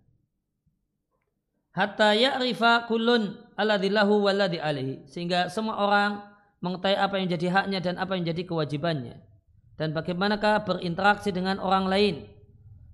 hatta 1.77 2.15
ya'rifa 2.15 2.87
kullun 2.87 3.33
alladillahu 3.57 4.23
walladhi 4.23 4.61
alihi 4.61 5.09
sehingga 5.09 5.49
semua 5.49 5.81
orang 5.81 6.21
mengetahui 6.63 6.95
apa 6.95 7.15
yang 7.19 7.27
jadi 7.33 7.47
haknya 7.49 7.79
dan 7.81 7.95
apa 7.99 8.15
yang 8.15 8.29
jadi 8.29 8.45
kewajibannya 8.45 9.19
dan 9.77 9.91
bagaimanakah 9.91 10.65
berinteraksi 10.65 11.33
dengan 11.33 11.57
orang 11.57 11.85
lain 11.89 12.15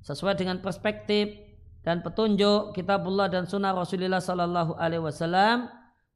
sesuai 0.04 0.40
dengan 0.40 0.64
perspektif 0.64 1.36
dan 1.84 2.04
petunjuk 2.04 2.76
kitabullah 2.76 3.28
dan 3.28 3.48
sunnah 3.48 3.76
Rasulullah 3.76 4.24
sallallahu 4.24 4.76
alaihi 4.80 5.04
wasallam 5.04 5.68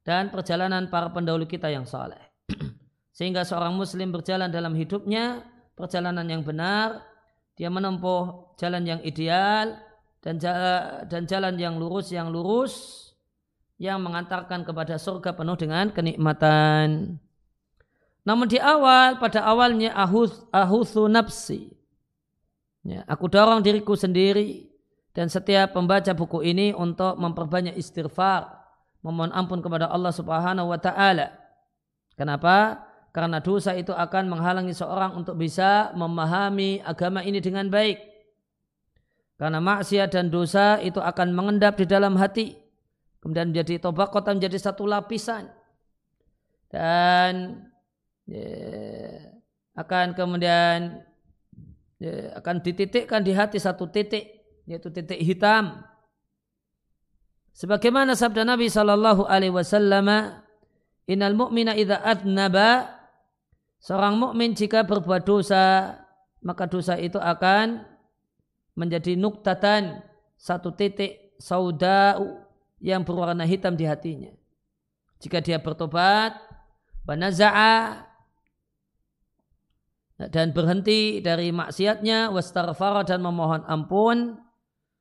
dan 0.04 0.28
perjalanan 0.28 0.88
para 0.88 1.08
pendahulu 1.12 1.44
kita 1.48 1.68
yang 1.72 1.84
saleh 1.84 2.20
sehingga 3.16 3.44
seorang 3.44 3.76
muslim 3.76 4.12
berjalan 4.12 4.48
dalam 4.48 4.72
hidupnya 4.76 5.44
perjalanan 5.76 6.24
yang 6.28 6.44
benar 6.44 7.04
dia 7.54 7.70
menempuh 7.70 8.56
jalan 8.58 8.82
yang 8.84 9.00
ideal 9.06 9.78
dan 10.24 10.40
dan 11.06 11.22
jalan 11.28 11.54
yang 11.60 11.76
lurus 11.76 12.10
yang 12.10 12.32
lurus 12.32 13.04
yang 13.78 14.00
mengantarkan 14.00 14.62
kepada 14.62 14.96
surga 14.96 15.34
penuh 15.34 15.58
dengan 15.58 15.90
kenikmatan. 15.90 17.18
Namun 18.24 18.48
di 18.48 18.56
awal, 18.56 19.20
pada 19.20 19.44
awalnya 19.44 19.92
ahus, 19.92 20.48
ahusu 20.48 21.06
nafsi. 21.12 21.76
Ya, 22.84 23.04
aku 23.08 23.28
dorong 23.28 23.64
diriku 23.64 23.96
sendiri 23.96 24.68
dan 25.16 25.28
setiap 25.28 25.76
pembaca 25.76 26.12
buku 26.12 26.44
ini 26.44 26.72
untuk 26.76 27.16
memperbanyak 27.16 27.76
istighfar, 27.76 28.48
memohon 29.04 29.32
ampun 29.32 29.60
kepada 29.60 29.88
Allah 29.88 30.12
Subhanahu 30.12 30.68
wa 30.72 30.80
taala. 30.80 31.32
Kenapa? 32.16 32.84
Karena 33.14 33.38
dosa 33.38 33.76
itu 33.78 33.94
akan 33.94 34.26
menghalangi 34.26 34.74
seorang 34.74 35.14
untuk 35.14 35.38
bisa 35.38 35.94
memahami 35.94 36.82
agama 36.82 37.22
ini 37.22 37.38
dengan 37.38 37.70
baik. 37.70 38.00
Karena 39.38 39.62
maksiat 39.62 40.10
dan 40.10 40.34
dosa 40.34 40.82
itu 40.82 40.98
akan 40.98 41.30
mengendap 41.30 41.78
di 41.78 41.86
dalam 41.86 42.18
hati. 42.18 42.58
Kemudian 43.22 43.54
menjadi 43.54 43.80
tobat 43.80 44.10
kota 44.10 44.34
menjadi 44.34 44.58
satu 44.58 44.84
lapisan. 44.84 45.46
Dan 46.68 47.62
ya, 48.28 48.48
akan 49.74 50.14
kemudian 50.14 51.02
ya, 51.98 52.38
akan 52.38 52.62
dititikkan 52.64 53.20
di 53.24 53.32
hati 53.34 53.58
satu 53.58 53.88
titik. 53.90 54.30
Yaitu 54.64 54.88
titik 54.88 55.20
hitam. 55.20 55.84
Sebagaimana 57.52 58.16
sabda 58.16 58.48
Nabi 58.48 58.72
Shallallahu 58.72 59.28
Alaihi 59.28 59.52
Wasallam, 59.52 60.08
Inal 61.04 61.36
mu'mina 61.36 61.76
idza 61.76 62.00
adnaba 62.00 62.88
seorang 63.76 64.16
mukmin 64.16 64.56
jika 64.56 64.88
berbuat 64.88 65.28
dosa 65.28 66.00
maka 66.40 66.64
dosa 66.64 66.96
itu 66.96 67.20
akan 67.20 67.84
menjadi 68.72 69.12
nuktatan 69.16 70.00
satu 70.40 70.72
titik 70.72 71.36
sauda 71.36 72.16
yang 72.80 73.04
berwarna 73.04 73.44
hitam 73.44 73.76
di 73.76 73.84
hatinya. 73.84 74.32
Jika 75.20 75.40
dia 75.40 75.60
bertobat, 75.60 76.36
banaza'a 77.04 78.04
dan 80.30 80.54
berhenti 80.54 81.20
dari 81.20 81.50
maksiatnya 81.50 82.32
wastarfara 82.32 83.02
dan 83.04 83.20
memohon 83.20 83.64
ampun 83.66 84.38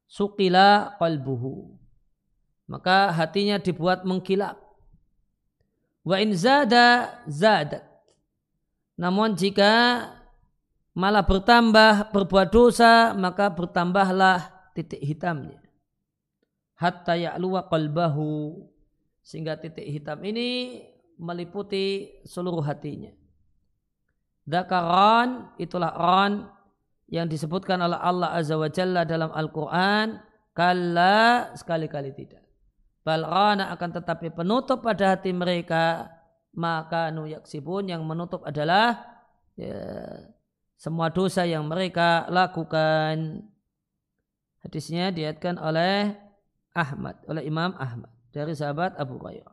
sukila 0.10 0.98
qalbuhu. 1.00 1.78
Maka 2.68 3.12
hatinya 3.12 3.60
dibuat 3.60 4.08
mengkilap. 4.08 4.58
Wa 6.04 6.20
in 6.20 6.36
zada 6.36 7.20
zadat. 7.28 7.84
Namun 9.00 9.36
jika 9.36 10.06
malah 10.96 11.26
bertambah 11.26 12.14
berbuat 12.14 12.50
dosa 12.54 13.12
maka 13.16 13.52
bertambahlah 13.52 14.50
titik 14.76 15.02
hitamnya. 15.02 15.60
Hatta 16.76 17.16
ya'luwa 17.16 17.70
qalbahu. 17.72 18.64
Sehingga 19.24 19.56
titik 19.56 19.88
hitam 19.88 20.20
ini 20.28 20.84
meliputi 21.16 22.12
seluruh 22.28 22.60
hatinya 22.60 23.23
Dakaran 24.44 25.56
itulah 25.56 25.96
ran 25.96 26.52
yang 27.08 27.32
disebutkan 27.32 27.80
oleh 27.80 27.96
Allah 27.96 28.36
Azza 28.36 28.60
wa 28.60 28.68
Jalla 28.68 29.08
dalam 29.08 29.32
Al-Quran 29.32 30.20
kalla 30.52 31.50
sekali-kali 31.56 32.12
tidak 32.14 32.44
bal 33.04 33.28
akan 33.28 33.90
tetapi 34.00 34.32
penutup 34.32 34.84
pada 34.84 35.16
hati 35.16 35.36
mereka 35.36 36.08
maka 36.54 37.10
nu 37.10 37.26
yaksibun 37.26 37.90
yang 37.90 38.06
menutup 38.06 38.46
adalah 38.46 39.02
ya, 39.58 39.82
semua 40.78 41.10
dosa 41.10 41.48
yang 41.48 41.66
mereka 41.66 42.30
lakukan. 42.30 43.42
Hadisnya 44.64 45.12
diatkan 45.12 45.60
oleh 45.60 46.14
Ahmad, 46.72 47.20
oleh 47.28 47.44
Imam 47.44 47.76
Ahmad 47.76 48.12
dari 48.32 48.56
sahabat 48.56 48.96
Abu 48.96 49.20
Hurairah. 49.20 49.53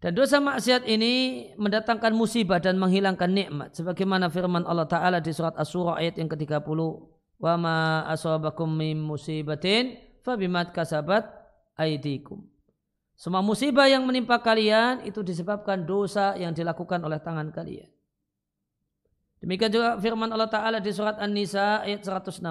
Dan 0.00 0.16
dosa 0.16 0.40
maksiat 0.40 0.88
ini 0.88 1.44
mendatangkan 1.60 2.16
musibah 2.16 2.56
dan 2.56 2.80
menghilangkan 2.80 3.28
nikmat. 3.28 3.76
Sebagaimana 3.76 4.32
firman 4.32 4.64
Allah 4.64 4.88
Ta'ala 4.88 5.20
di 5.20 5.28
surat 5.28 5.52
As-Surah 5.60 6.00
ayat 6.00 6.16
yang 6.16 6.28
ke-30. 6.32 6.80
Wa 7.36 7.54
ma 7.60 8.08
asabakum 8.08 8.68
min 8.68 8.96
musibatin 8.96 10.00
fabimat 10.24 10.72
kasabat. 10.72 11.28
Semua 13.16 13.40
musibah 13.40 13.88
yang 13.88 14.04
menimpa 14.04 14.36
kalian 14.40 15.04
itu 15.08 15.24
disebabkan 15.24 15.88
dosa 15.88 16.36
yang 16.36 16.52
dilakukan 16.52 17.00
oleh 17.00 17.16
tangan 17.20 17.48
kalian. 17.52 17.88
Demikian 19.40 19.72
juga 19.72 19.96
firman 19.96 20.28
Allah 20.28 20.52
Ta'ala 20.52 20.78
di 20.84 20.92
surat 20.92 21.16
An-Nisa 21.16 21.80
ayat 21.84 22.04
160. 22.04 22.44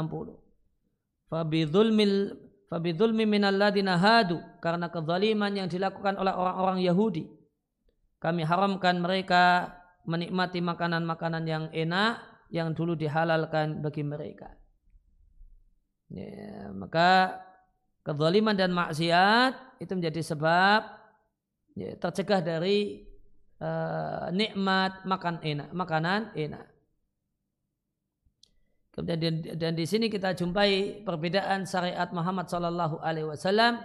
Fabidhulmil 1.29 2.49
Fabidhulmi 2.69 3.25
minalladina 3.25 3.97
hadu 3.97 4.37
karena 4.61 4.93
kezaliman 4.93 5.49
yang 5.49 5.65
dilakukan 5.65 6.13
oleh 6.21 6.29
orang-orang 6.29 6.85
Yahudi. 6.85 7.38
Kami 8.19 8.43
haramkan 8.43 8.99
mereka 8.99 9.75
menikmati 10.03 10.59
makanan-makanan 10.59 11.43
yang 11.47 11.65
enak 11.71 12.19
yang 12.51 12.75
dulu 12.75 12.99
dihalalkan 12.99 13.79
bagi 13.79 14.03
mereka. 14.03 14.51
Ya, 16.09 16.73
maka 16.73 17.39
kezaliman 18.01 18.57
dan 18.57 18.73
maksiat 18.73 19.79
itu 19.79 19.91
menjadi 19.93 20.21
sebab 20.25 20.81
ya, 21.77 21.95
tercegah 22.01 22.41
dari 22.41 23.05
uh, 23.61 24.33
nikmat 24.33 25.05
makan 25.05 25.39
enak, 25.45 25.69
makanan 25.71 26.33
enak. 26.33 26.65
Kemudian 28.89 29.45
dan 29.55 29.77
di 29.77 29.85
sini 29.87 30.11
kita 30.11 30.35
jumpai 30.35 31.05
perbedaan 31.07 31.63
syariat 31.63 32.09
Muhammad 32.11 32.51
Sallallahu 32.51 32.99
Alaihi 32.99 33.31
Wasallam 33.31 33.79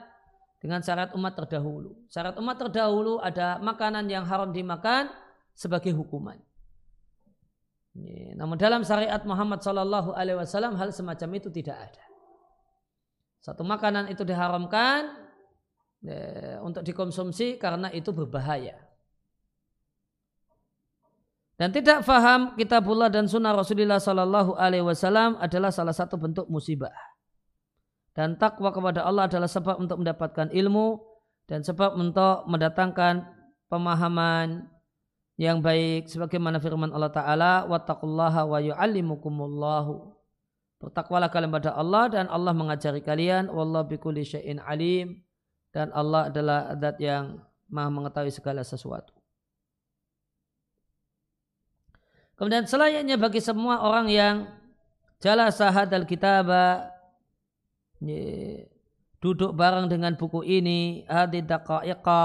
dengan 0.64 0.80
syariat 0.80 1.12
umat 1.12 1.36
terdahulu. 1.36 1.92
Syariat 2.08 2.40
umat 2.40 2.56
terdahulu 2.56 3.20
ada 3.20 3.60
makanan 3.60 4.08
yang 4.08 4.24
haram 4.24 4.48
dimakan 4.48 5.12
sebagai 5.52 5.92
hukuman. 5.92 6.40
Namun 8.40 8.56
dalam 8.56 8.80
syariat 8.80 9.20
Muhammad 9.28 9.60
Sallallahu 9.60 10.16
Alaihi 10.16 10.40
Wasallam 10.40 10.80
hal 10.80 10.88
semacam 10.88 11.36
itu 11.36 11.52
tidak 11.52 11.76
ada. 11.76 12.04
Satu 13.44 13.60
makanan 13.60 14.08
itu 14.08 14.24
diharamkan 14.24 15.12
ya, 16.00 16.64
untuk 16.64 16.80
dikonsumsi 16.80 17.60
karena 17.60 17.92
itu 17.92 18.08
berbahaya. 18.16 18.80
Dan 21.60 21.76
tidak 21.76 22.08
faham 22.08 22.56
kitabullah 22.56 23.12
dan 23.12 23.28
sunnah 23.28 23.52
Rasulullah 23.52 24.00
Sallallahu 24.00 24.56
Alaihi 24.56 24.82
Wasallam 24.82 25.36
adalah 25.38 25.68
salah 25.68 25.92
satu 25.92 26.16
bentuk 26.16 26.48
musibah. 26.48 27.13
Dan 28.14 28.38
takwa 28.38 28.70
kepada 28.70 29.02
Allah 29.02 29.26
adalah 29.26 29.50
sebab 29.50 29.82
untuk 29.82 29.98
mendapatkan 29.98 30.46
ilmu 30.54 31.02
dan 31.50 31.66
sebab 31.66 31.98
untuk 31.98 32.46
mendatangkan 32.46 33.26
pemahaman 33.66 34.70
yang 35.34 35.58
baik 35.58 36.06
sebagaimana 36.06 36.62
firman 36.62 36.94
Allah 36.94 37.10
taala 37.10 37.66
wattaqullaha 37.66 38.46
wa 38.46 38.58
yuallimukumullahu. 38.62 40.14
Bertakwalah 40.78 41.26
kalian 41.26 41.50
pada 41.50 41.74
Allah 41.74 42.06
dan 42.06 42.30
Allah 42.30 42.54
mengajari 42.54 43.02
kalian. 43.02 43.50
Wallahu 43.50 43.90
bikulli 43.98 44.22
syai'in 44.22 44.62
alim. 44.62 45.18
Dan 45.74 45.90
Allah 45.90 46.30
adalah 46.30 46.70
zat 46.78 47.02
yang 47.02 47.42
maha 47.66 47.90
mengetahui 47.90 48.30
segala 48.30 48.62
sesuatu. 48.62 49.10
Kemudian 52.38 52.66
selayaknya 52.66 53.18
bagi 53.18 53.42
semua 53.42 53.82
orang 53.82 54.06
yang 54.06 54.46
jala 55.18 55.50
sahad 55.50 55.90
al 55.90 56.06
kitabah 58.00 58.72
duduk 59.24 59.56
bareng 59.56 59.88
dengan 59.88 60.12
buku 60.20 60.44
ini 60.44 61.08
hadid 61.08 61.48
daqa'iqa 61.48 62.24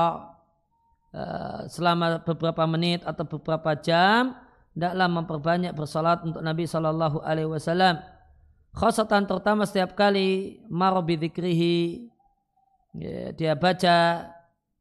eh, 1.15 1.59
selama 1.71 2.19
beberapa 2.27 2.67
menit 2.67 3.07
atau 3.07 3.23
beberapa 3.23 3.71
jam 3.79 4.35
hendaklah 4.75 5.07
memperbanyak 5.07 5.71
bersalat 5.71 6.19
untuk 6.27 6.43
Nabi 6.43 6.67
Shallallahu 6.67 7.23
Alaihi 7.23 7.47
Wasallam. 7.47 8.03
Khasatan 8.75 9.25
terutama 9.25 9.63
setiap 9.63 9.95
kali 9.95 10.59
marobi 10.67 11.17
dzikrihi 11.17 12.05
dia 13.33 13.53
baca 13.57 14.29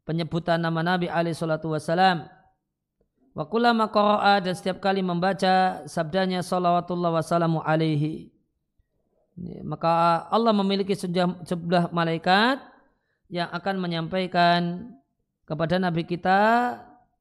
penyebutan 0.08 0.56
nama 0.60 0.80
Nabi 0.80 1.12
alaihi 1.12 1.36
salatu 1.36 1.76
wasalam 1.76 2.24
wa 3.36 3.44
kullama 3.44 3.92
qara'a 3.92 4.40
dan 4.40 4.56
setiap 4.56 4.80
kali 4.80 5.04
membaca 5.04 5.84
sabdanya 5.84 6.40
salawatullah 6.40 7.12
wassalamu 7.20 7.60
alaihi 7.60 8.32
maka 9.62 10.26
Allah 10.32 10.50
memiliki 10.56 10.96
sebelah 10.96 11.90
malaikat 11.94 12.58
yang 13.28 13.48
akan 13.52 13.76
menyampaikan 13.78 14.90
kepada 15.44 15.76
Nabi 15.78 16.02
kita 16.08 16.40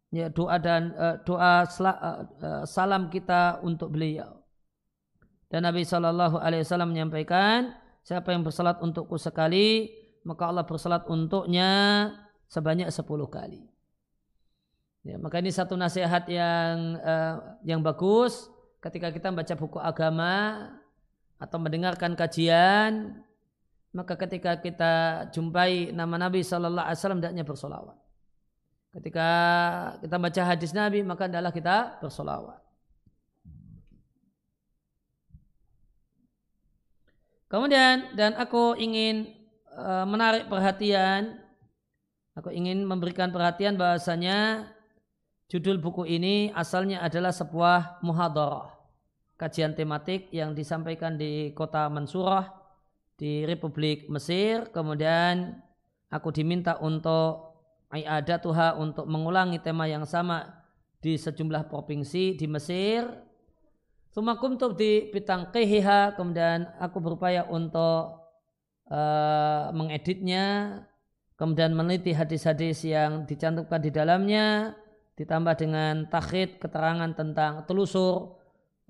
ya 0.10 0.32
doa 0.32 0.56
dan 0.58 0.96
uh, 0.96 1.16
doa 1.24 1.68
uh, 1.68 2.64
salam 2.64 3.12
kita 3.12 3.60
untuk 3.62 3.94
beliau. 3.94 4.40
Dan 5.48 5.64
Nabi 5.64 5.88
Shallallahu 5.88 6.44
Alaihi 6.44 6.68
Wasallam 6.68 6.92
menyampaikan 6.92 7.72
siapa 8.04 8.36
yang 8.36 8.44
bersalat 8.44 8.80
untukku 8.84 9.16
sekali 9.16 9.88
maka 10.28 10.52
Allah 10.52 10.68
bersalat 10.68 11.08
untuknya 11.08 11.72
sebanyak 12.52 12.92
sepuluh 12.92 13.32
kali. 13.32 13.64
Ya, 15.08 15.16
maka 15.16 15.40
ini 15.40 15.56
satu 15.56 15.80
nasihat 15.80 16.28
yang 16.28 17.00
uh, 17.00 17.56
yang 17.64 17.80
bagus 17.80 18.52
ketika 18.84 19.08
kita 19.08 19.32
membaca 19.32 19.56
buku 19.56 19.80
agama 19.80 20.68
atau 21.38 21.58
mendengarkan 21.62 22.18
kajian 22.18 23.22
maka 23.98 24.14
ketika 24.14 24.62
kita 24.62 25.26
jumpai 25.34 25.90
nama 25.90 26.30
Nabi 26.30 26.46
Shallallahu 26.46 26.86
Alaihi 26.86 27.00
Wasallam 27.02 27.18
tidaknya 27.18 27.42
bersolawat. 27.42 27.98
Ketika 28.94 29.30
kita 30.06 30.16
baca 30.22 30.42
hadis 30.46 30.72
Nabi 30.74 31.02
maka 31.02 31.26
adalah 31.26 31.50
kita 31.50 31.98
bersolawat. 31.98 32.62
Kemudian 37.48 38.14
dan 38.14 38.38
aku 38.38 38.78
ingin 38.78 39.34
uh, 39.74 40.06
menarik 40.06 40.46
perhatian, 40.52 41.42
aku 42.38 42.54
ingin 42.54 42.86
memberikan 42.86 43.34
perhatian 43.34 43.80
bahasanya 43.80 44.68
judul 45.50 45.82
buku 45.82 46.06
ini 46.06 46.52
asalnya 46.54 47.02
adalah 47.02 47.34
sebuah 47.34 48.04
muhadarah 48.04 48.77
kajian 49.38 49.78
tematik 49.78 50.34
yang 50.34 50.58
disampaikan 50.58 51.16
di 51.16 51.54
kota 51.54 51.88
Mansurah 51.88 52.50
di 53.16 53.46
Republik 53.46 54.10
Mesir. 54.10 54.74
Kemudian 54.74 55.62
aku 56.10 56.34
diminta 56.34 56.82
untuk 56.82 57.56
tuha 58.44 58.76
untuk 58.76 59.06
mengulangi 59.08 59.62
tema 59.64 59.88
yang 59.88 60.04
sama 60.04 60.66
di 61.00 61.16
sejumlah 61.16 61.70
provinsi 61.70 62.36
di 62.36 62.46
Mesir. 62.50 63.06
Sumakum 64.12 64.58
tuh 64.58 64.74
di 64.74 65.14
bidang 65.14 65.54
kehiha, 65.54 66.18
kemudian 66.18 66.66
aku 66.82 66.98
berupaya 66.98 67.46
untuk 67.46 68.26
uh, 68.90 69.70
mengeditnya, 69.78 70.82
kemudian 71.38 71.78
meneliti 71.78 72.18
hadis-hadis 72.18 72.82
yang 72.82 73.30
dicantumkan 73.30 73.78
di 73.78 73.94
dalamnya, 73.94 74.74
ditambah 75.22 75.54
dengan 75.62 76.10
takhid 76.10 76.58
keterangan 76.58 77.14
tentang 77.14 77.70
telusur 77.70 78.37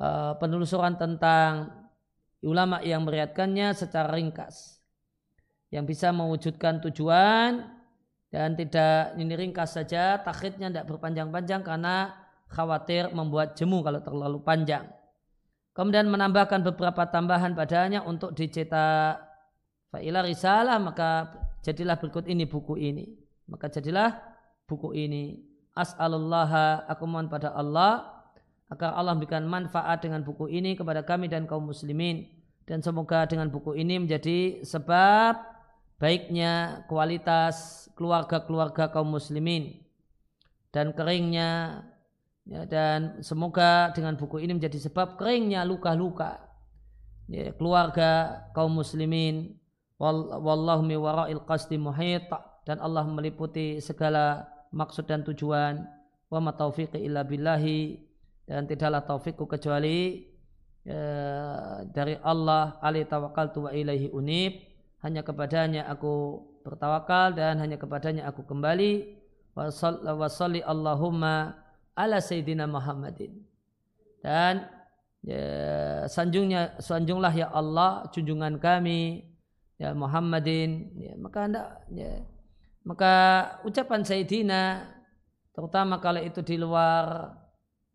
uh, 0.01 0.33
penelusuran 0.37 0.97
tentang 0.97 1.69
ulama 2.45 2.81
yang 2.85 3.05
meriatkannya 3.05 3.73
secara 3.73 4.13
ringkas. 4.13 4.77
Yang 5.67 5.97
bisa 5.97 6.15
mewujudkan 6.15 6.79
tujuan 6.87 7.65
dan 8.31 8.55
tidak 8.55 9.15
ini 9.19 9.35
ringkas 9.35 9.75
saja 9.75 10.19
takhidnya 10.23 10.71
tidak 10.71 10.87
berpanjang-panjang 10.87 11.63
karena 11.63 12.15
khawatir 12.47 13.11
membuat 13.11 13.59
jemu 13.59 13.83
kalau 13.83 13.99
terlalu 13.99 14.39
panjang. 14.39 14.87
Kemudian 15.75 16.09
menambahkan 16.09 16.65
beberapa 16.73 17.05
tambahan 17.05 17.53
padanya 17.53 18.01
untuk 18.01 18.33
dicetak. 18.33 19.21
Fa'ilah 19.93 20.25
risalah 20.25 20.81
maka 20.81 21.31
jadilah 21.61 21.99
berikut 21.99 22.25
ini 22.25 22.49
buku 22.49 22.79
ini. 22.79 23.05
Maka 23.45 23.69
jadilah 23.69 24.17
buku 24.65 24.95
ini. 24.97 25.37
As'alullah 25.77 26.81
aku 26.89 27.05
mohon 27.05 27.29
pada 27.29 27.53
Allah 27.53 28.16
agar 28.67 28.99
Allah 28.99 29.15
memberikan 29.15 29.47
manfaat 29.47 30.03
dengan 30.03 30.23
buku 30.27 30.51
ini 30.51 30.75
kepada 30.75 31.03
kami 31.03 31.31
dan 31.31 31.47
kaum 31.47 31.71
muslimin. 31.71 32.27
Dan 32.67 32.83
semoga 32.83 33.23
dengan 33.23 33.47
buku 33.47 33.79
ini 33.79 33.95
menjadi 33.95 34.59
sebab 34.67 35.39
baiknya 36.03 36.83
kualitas 36.91 37.87
keluarga-keluarga 37.95 38.91
kaum 38.91 39.07
muslimin. 39.07 39.87
Dan 40.75 40.91
keringnya 40.91 41.83
ya, 42.43 42.67
dan 42.67 43.23
semoga 43.23 43.95
dengan 43.95 44.19
buku 44.19 44.43
ini 44.43 44.59
menjadi 44.59 44.83
sebab 44.83 45.15
keringnya 45.15 45.63
luka-luka 45.63 46.43
ya, 47.31 47.55
keluarga 47.55 48.43
kaum 48.51 48.75
muslimin. 48.75 49.55
Wallahu 49.97 50.83
mi 50.83 50.99
wara'il 50.99 51.39
qasdi 51.47 51.79
muhit. 51.79 52.27
Dan 52.67 52.83
Allah 52.83 53.07
meliputi 53.07 53.79
segala 53.79 54.43
maksud 54.75 55.07
dan 55.07 55.23
tujuan. 55.23 55.87
Wa 56.27 56.43
ma 56.43 56.51
taufiqi 56.51 56.99
illa 56.99 57.23
billahi 57.23 58.06
dan 58.47 58.63
tidaklah 58.63 59.03
taufikku 59.03 59.43
kecuali 59.43 60.23
ya, 60.87 61.03
dari 61.91 62.15
Allah 62.23 62.79
alaihi 62.79 63.03
tawakkaltu 63.03 63.67
wa 63.67 63.71
ilaihi 63.75 64.07
unib. 64.15 64.63
Hanya 65.03 65.21
kepadanya 65.21 65.85
aku 65.91 66.41
bertawakal 66.65 67.35
dan 67.35 67.59
hanya 67.59 67.75
kepadanya 67.77 68.25
aku 68.25 68.47
kembali. 68.47 69.19
Wa 69.51 69.69
salli 70.31 70.63
Allahumma 70.63 71.59
ala 71.91 72.17
sayyidina 72.23 72.65
Muhammadin. 72.65 73.35
Dan 74.23 74.65
ya, 75.21 75.43
sanjungnya 76.07 76.79
sanjunglah 76.79 77.35
ya 77.35 77.51
Allah 77.51 78.07
junjungan 78.15 78.57
kami 78.57 79.27
ya 79.75 79.91
Muhammadin. 79.91 80.97
Ya, 80.97 81.13
maka 81.19 81.39
anda 81.45 81.83
ya, 81.91 82.23
maka 82.87 83.13
ucapan 83.67 84.07
sayyidina 84.07 84.87
terutama 85.51 85.99
kalau 85.99 86.23
itu 86.23 86.41
di 86.41 86.57
luar 86.57 87.35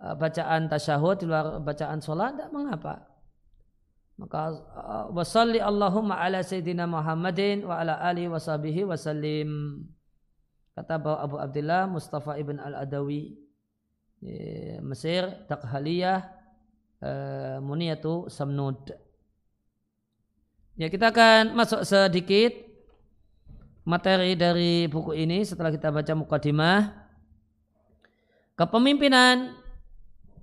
bacaan 0.02 0.66
tasyahud 0.66 1.22
di 1.22 1.30
luar 1.30 1.62
bacaan 1.62 2.02
sholat 2.02 2.34
tidak 2.34 2.50
mengapa? 2.50 3.06
Maka 4.18 4.42
uh, 4.54 5.06
wasalli 5.14 5.62
Allahumma 5.62 6.18
ala 6.18 6.42
sayyidina 6.42 6.90
Muhammadin 6.90 7.62
wa 7.62 7.78
ala 7.78 8.02
alihi 8.02 8.28
wa 8.28 8.42
sahbihi 8.42 8.84
wasallim 8.86 9.82
kata 10.74 10.98
Abu 10.98 11.38
Abdullah 11.38 11.86
Mustafa 11.86 12.34
ibn 12.40 12.58
al-Adawi 12.58 13.38
Mesir 14.82 15.26
Takhaliyah 15.50 16.22
uh, 17.02 17.58
Muniyatu 17.58 18.30
Samnud. 18.30 18.94
Ya 20.78 20.88
kita 20.88 21.10
akan 21.10 21.52
masuk 21.52 21.84
sedikit 21.84 22.54
materi 23.82 24.38
dari 24.38 24.86
buku 24.86 25.12
ini 25.18 25.42
setelah 25.42 25.74
kita 25.74 25.90
baca 25.90 26.14
mukadimah 26.14 26.94
kepemimpinan 28.54 29.61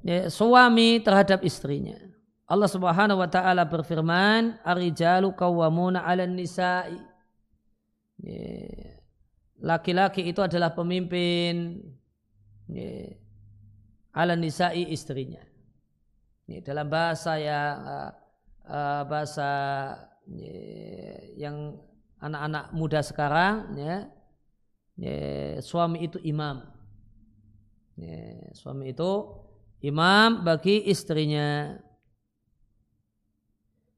ya, 0.03 0.31
suami 0.31 0.99
terhadap 1.03 1.43
istrinya. 1.43 1.97
Allah 2.49 2.65
Subhanahu 2.65 3.21
wa 3.21 3.29
taala 3.29 3.61
berfirman, 3.61 4.57
"Ar-rijalu 4.65 5.37
qawwamuna 5.37 6.01
'alan 6.01 6.33
nisa'i." 6.33 6.97
Ya, 8.19 8.99
laki-laki 9.61 10.25
itu 10.25 10.41
adalah 10.41 10.73
pemimpin 10.73 11.85
ya, 12.65 13.15
'alan 14.17 14.41
nisa'i 14.41 14.89
istrinya. 14.89 15.45
Ya, 16.49 16.65
dalam 16.65 16.89
bahasa 16.89 17.37
yang 17.37 17.73
uh, 17.85 18.11
uh, 18.65 19.03
bahasa 19.05 19.49
ya, 20.25 20.57
yang 21.37 21.77
anak-anak 22.17 22.73
muda 22.73 23.05
sekarang 23.05 23.77
ya, 23.77 24.09
ya 24.97 25.17
suami 25.61 26.09
itu 26.09 26.17
imam. 26.25 26.65
Ya, 27.93 28.49
suami 28.57 28.89
itu 28.89 29.09
imam 29.79 30.43
bagi 30.43 30.83
istrinya. 30.87 31.79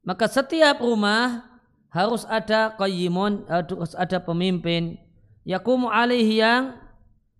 Maka 0.02 0.26
setiap 0.26 0.82
rumah 0.82 1.46
harus 1.92 2.26
ada 2.26 2.74
qayyimun, 2.74 3.46
harus 3.46 3.94
ada 3.94 4.18
pemimpin 4.18 4.98
yakumu 5.46 5.90
alaihi 5.90 6.42
yang 6.42 6.74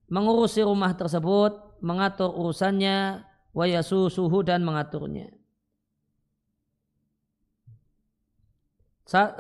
mengurusi 0.06 0.62
rumah 0.62 0.94
tersebut 0.94 1.58
mengatur 1.82 2.30
urusannya 2.30 3.26
wa 3.50 3.64
yasusuhu 3.66 4.46
dan 4.46 4.62
mengaturnya. 4.62 5.30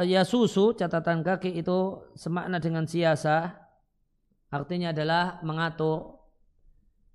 Yasusu 0.04 0.76
catatan 0.76 1.24
kaki 1.24 1.56
itu 1.56 2.10
semakna 2.12 2.60
dengan 2.60 2.84
siasa 2.84 3.56
artinya 4.52 4.92
adalah 4.92 5.40
mengatur 5.40 6.21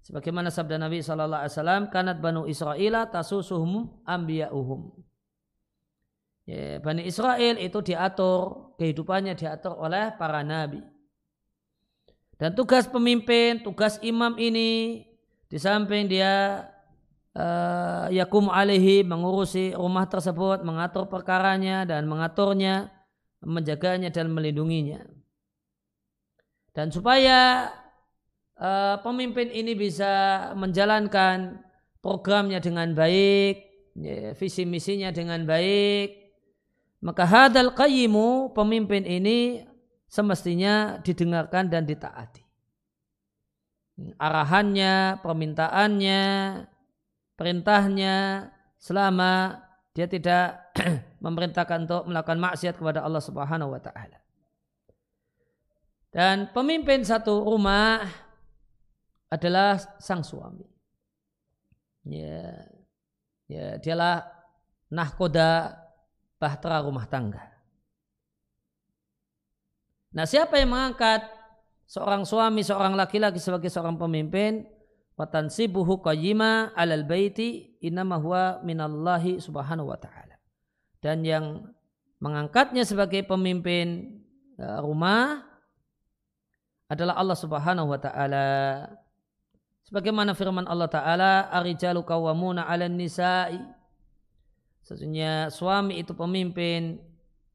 sebagaimana 0.07 0.47
sabda 0.47 0.79
Nabi 0.79 1.03
sallallahu 1.03 1.43
alaihi 1.43 1.53
wasallam 1.59 1.83
kanat 1.91 2.23
banu 2.23 2.47
Israel 2.47 3.03
tasusuhum 3.11 4.07
ambiya'uhum 4.07 4.95
ya, 6.47 6.79
Bani 6.79 7.03
Israel 7.03 7.59
itu 7.59 7.83
diatur 7.83 8.71
kehidupannya 8.79 9.35
diatur 9.35 9.75
oleh 9.75 10.15
para 10.15 10.47
nabi 10.47 10.79
dan 12.37 12.53
tugas 12.53 12.85
pemimpin, 12.85 13.65
tugas 13.65 13.97
imam 14.05 14.37
ini 14.37 15.01
di 15.49 15.57
samping 15.57 16.05
dia 16.05 16.65
uh, 17.33 18.05
yakum 18.13 18.53
alihi 18.53 19.01
mengurusi 19.01 19.73
rumah 19.73 20.05
tersebut, 20.05 20.61
mengatur 20.61 21.09
perkaranya 21.09 21.81
dan 21.89 22.05
mengaturnya, 22.05 22.93
menjaganya 23.41 24.13
dan 24.13 24.29
melindunginya. 24.29 25.01
Dan 26.77 26.93
supaya 26.93 27.73
uh, 28.61 28.97
pemimpin 29.01 29.49
ini 29.53 29.73
bisa 29.73 30.51
menjalankan 30.53 31.61
programnya 32.01 32.61
dengan 32.61 32.93
baik, 32.93 33.55
ya, 33.97 34.33
visi 34.37 34.63
misinya 34.65 35.09
dengan 35.09 35.45
baik, 35.45 36.27
maka 37.01 37.23
hadal 37.25 37.73
qayyimu 37.73 38.53
pemimpin 38.57 39.05
ini 39.05 39.65
semestinya 40.09 40.97
didengarkan 41.01 41.69
dan 41.69 41.85
ditaati. 41.85 42.43
Arahannya, 44.21 45.21
permintaannya, 45.25 46.23
perintahnya 47.33 48.15
selama 48.77 49.61
dia 49.97 50.05
tidak 50.05 50.73
memerintahkan 51.25 51.89
untuk 51.89 52.03
melakukan 52.05 52.37
maksiat 52.37 52.77
kepada 52.77 53.01
Allah 53.01 53.21
Subhanahu 53.21 53.73
wa 53.73 53.81
taala. 53.81 54.21
Dan 56.13 56.49
pemimpin 56.53 57.01
satu 57.01 57.41
rumah 57.41 58.05
adalah 59.27 59.79
sang 59.99 60.23
suami. 60.23 60.63
Ya, 62.07 62.63
ya 63.51 63.75
dialah 63.83 64.23
nahkoda 64.87 65.75
bahtera 66.39 66.79
rumah 66.83 67.03
tangga. 67.07 67.43
Nah 70.15 70.23
siapa 70.23 70.55
yang 70.57 70.71
mengangkat 70.71 71.27
seorang 71.85 72.23
suami, 72.23 72.63
seorang 72.63 72.95
laki-laki 72.95 73.37
sebagai 73.43 73.67
seorang 73.67 73.99
pemimpin, 73.99 74.63
watansibuhu 75.19 75.99
qayyima 75.99 76.71
alal 76.77 77.03
baiti 77.03 77.75
innama 77.83 78.21
huwa 78.21 78.63
minallahi 78.63 79.43
subhanahu 79.43 79.91
wa 79.91 79.99
ta'ala. 79.99 80.37
Dan 81.03 81.27
yang 81.27 81.67
mengangkatnya 82.23 82.87
sebagai 82.87 83.25
pemimpin 83.27 84.19
uh, 84.57 84.81
rumah 84.81 85.43
adalah 86.87 87.19
Allah 87.19 87.37
subhanahu 87.37 87.91
wa 87.91 87.99
ta'ala. 87.99 88.45
Sebagaimana 89.87 90.35
firman 90.35 90.67
Allah 90.67 90.91
Ta'ala, 90.91 91.33
Arijalu 91.47 92.03
kawamuna 92.03 92.67
ala 92.67 92.91
nisa'i. 92.91 93.55
Sesungguhnya 94.83 95.47
suami 95.47 96.03
itu 96.03 96.11
pemimpin 96.11 96.99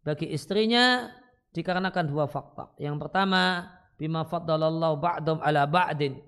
bagi 0.01 0.33
istrinya 0.33 1.13
dikarenakan 1.53 2.09
dua 2.09 2.25
faktor. 2.25 2.73
Yang 2.81 3.05
pertama, 3.05 3.69
bima 4.01 4.25
faddalallahu 4.25 4.97
ba'dum 4.97 5.45
ala 5.45 5.69
ba'din. 5.69 6.25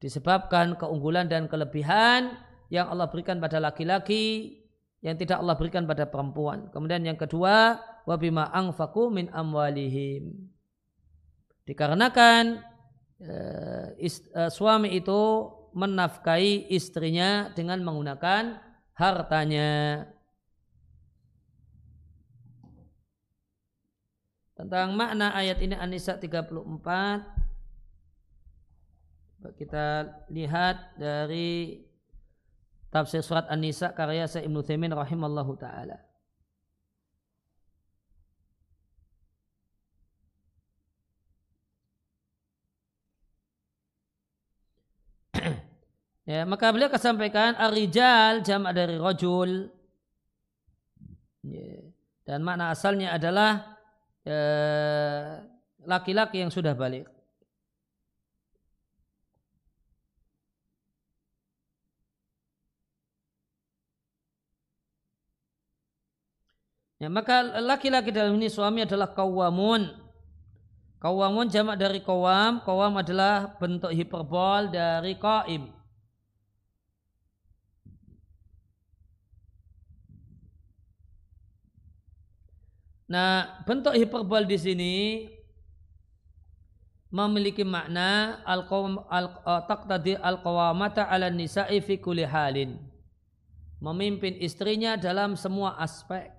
Disebabkan 0.00 0.80
keunggulan 0.80 1.28
dan 1.28 1.44
kelebihan 1.44 2.32
yang 2.72 2.88
Allah 2.88 3.12
berikan 3.12 3.36
pada 3.36 3.60
laki-laki 3.60 4.56
yang 5.04 5.20
tidak 5.20 5.44
Allah 5.44 5.60
berikan 5.60 5.84
pada 5.84 6.08
perempuan. 6.08 6.72
Kemudian 6.72 7.04
yang 7.04 7.20
kedua, 7.20 7.76
wa 8.08 8.16
bima 8.16 8.48
anfaqu 8.48 9.12
min 9.12 9.28
amwalihim. 9.28 10.48
Dikarenakan 11.68 12.71
ist, 14.02 14.26
uh, 14.34 14.50
suami 14.50 14.98
itu 14.98 15.50
menafkahi 15.72 16.68
istrinya 16.74 17.48
dengan 17.54 17.80
menggunakan 17.80 18.58
hartanya. 18.98 20.04
Tentang 24.58 24.94
makna 24.94 25.34
ayat 25.34 25.58
ini 25.64 25.74
An-Nisa 25.74 26.20
34 26.20 26.62
kita 29.58 30.06
lihat 30.30 30.94
dari 30.94 31.82
tafsir 32.94 33.26
surat 33.26 33.50
An-Nisa 33.50 33.90
karya 33.90 34.30
Syekh 34.30 34.46
Ibnu 34.46 34.62
Taimin 34.62 34.94
rahimallahu 34.94 35.58
taala. 35.58 35.98
Ya, 46.24 46.42
maka 46.46 46.70
beliau 46.70 46.90
kesampaikan 46.90 47.54
ar-rijal 47.56 48.42
jam' 48.42 48.68
dari 48.70 48.96
rajul. 48.98 49.70
Ya. 51.42 51.90
Dan 52.22 52.46
makna 52.46 52.70
asalnya 52.70 53.18
adalah 53.18 53.72
Eh, 54.22 55.30
laki-laki 55.82 56.38
yang 56.38 56.52
sudah 56.54 56.78
balik. 56.78 57.10
Ya, 67.02 67.10
maka 67.10 67.42
laki-laki 67.58 68.14
dalam 68.14 68.38
ini 68.38 68.46
suami 68.46 68.86
adalah 68.86 69.10
kawamun. 69.10 69.90
Kawamun 71.02 71.50
jamak 71.50 71.74
dari 71.82 71.98
kawam. 71.98 72.62
Kawam 72.62 72.94
adalah 73.02 73.58
bentuk 73.58 73.90
hiperbol 73.90 74.70
dari 74.70 75.18
kaim. 75.18 75.81
Nah, 83.12 83.60
bentuk 83.68 83.92
hiperbol 83.92 84.48
di 84.48 84.56
sini 84.56 84.94
memiliki 87.12 87.60
makna 87.60 88.40
al-taqtadi 88.48 90.16
al-qawamata 90.16 91.04
ala 91.12 91.28
nisa'i 91.28 91.84
fi 91.84 92.00
kulli 92.00 92.24
halin. 92.24 92.80
Memimpin 93.84 94.40
istrinya 94.40 94.96
dalam 94.96 95.36
semua 95.36 95.76
aspek. 95.76 96.32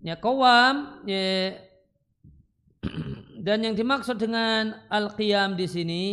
Ya 0.00 0.16
kawam 0.16 1.04
ya, 1.04 1.52
dan 3.44 3.60
yang 3.60 3.76
dimaksud 3.76 4.16
dengan 4.16 4.72
al-qiyam 4.88 5.54
di 5.54 5.66
sini 5.68 6.04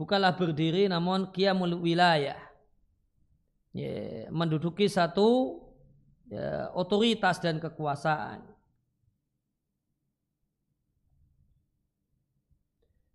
bukanlah 0.00 0.32
berdiri 0.32 0.88
namun 0.88 1.28
qiyamul 1.28 1.76
wilayah. 1.76 2.40
Ya, 3.76 4.26
menduduki 4.32 4.88
satu 4.88 5.60
ya, 6.32 6.72
otoritas 6.72 7.36
dan 7.44 7.60
kekuasaan. 7.60 8.40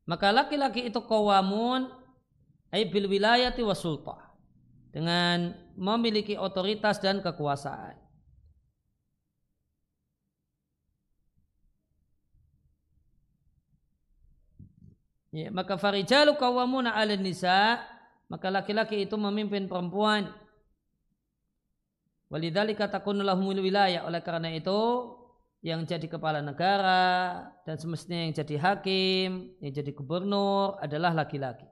Maka 0.06 0.30
laki-laki 0.30 0.86
itu 0.86 1.02
kawamun 1.02 1.90
ay 2.70 2.86
bil 2.94 3.10
wilayati 3.10 3.66
wasultah 3.66 4.22
dengan 4.94 5.58
memiliki 5.74 6.38
otoritas 6.38 7.02
dan 7.02 7.26
kekuasaan 7.26 8.05
Ya, 15.36 15.52
maka 15.52 15.76
farijalu 15.76 16.40
kawamuna 16.40 16.96
'ala 16.96 17.20
nisa, 17.20 17.84
maka 18.32 18.48
laki-laki 18.48 19.04
itu 19.04 19.20
memimpin 19.20 19.68
perempuan. 19.68 20.32
Walidzalika 22.32 22.88
takunu 22.88 23.20
lahumul 23.20 23.60
wilayah. 23.60 24.08
Oleh 24.08 24.24
karena 24.24 24.48
itu 24.56 25.12
yang 25.60 25.84
jadi 25.84 26.08
kepala 26.08 26.40
negara 26.40 27.44
dan 27.68 27.76
semestinya 27.76 28.24
yang 28.24 28.32
jadi 28.32 28.56
hakim, 28.64 29.60
yang 29.60 29.74
jadi 29.76 29.92
gubernur 29.92 30.80
adalah 30.80 31.12
laki-laki. 31.12 31.68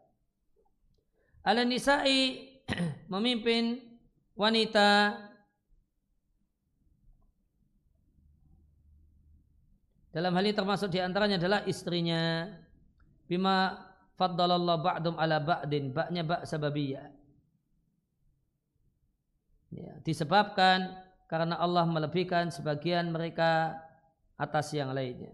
Ala 1.47 1.63
nisa'i 1.63 2.52
memimpin 3.15 3.80
wanita 4.36 5.15
dalam 10.12 10.36
hal 10.36 10.43
ini 10.43 10.52
termasuk 10.52 10.91
di 10.91 10.99
antaranya 10.99 11.39
adalah 11.39 11.63
istrinya 11.63 12.52
bima 13.34 13.82
faddalallahu 14.13 14.86
ba'dum 14.86 15.15
ala 15.17 15.41
ba'din. 15.41 15.89
Ba'nya 15.89 16.22
ba' 16.22 16.46
sababiyah 16.46 17.10
ya, 19.74 19.91
disebabkan 20.06 20.93
karena 21.26 21.58
Allah 21.58 21.89
melebihkan 21.89 22.54
sebagian 22.54 23.10
mereka 23.10 23.74
atas 24.38 24.69
yang 24.78 24.93
lainnya. 24.93 25.34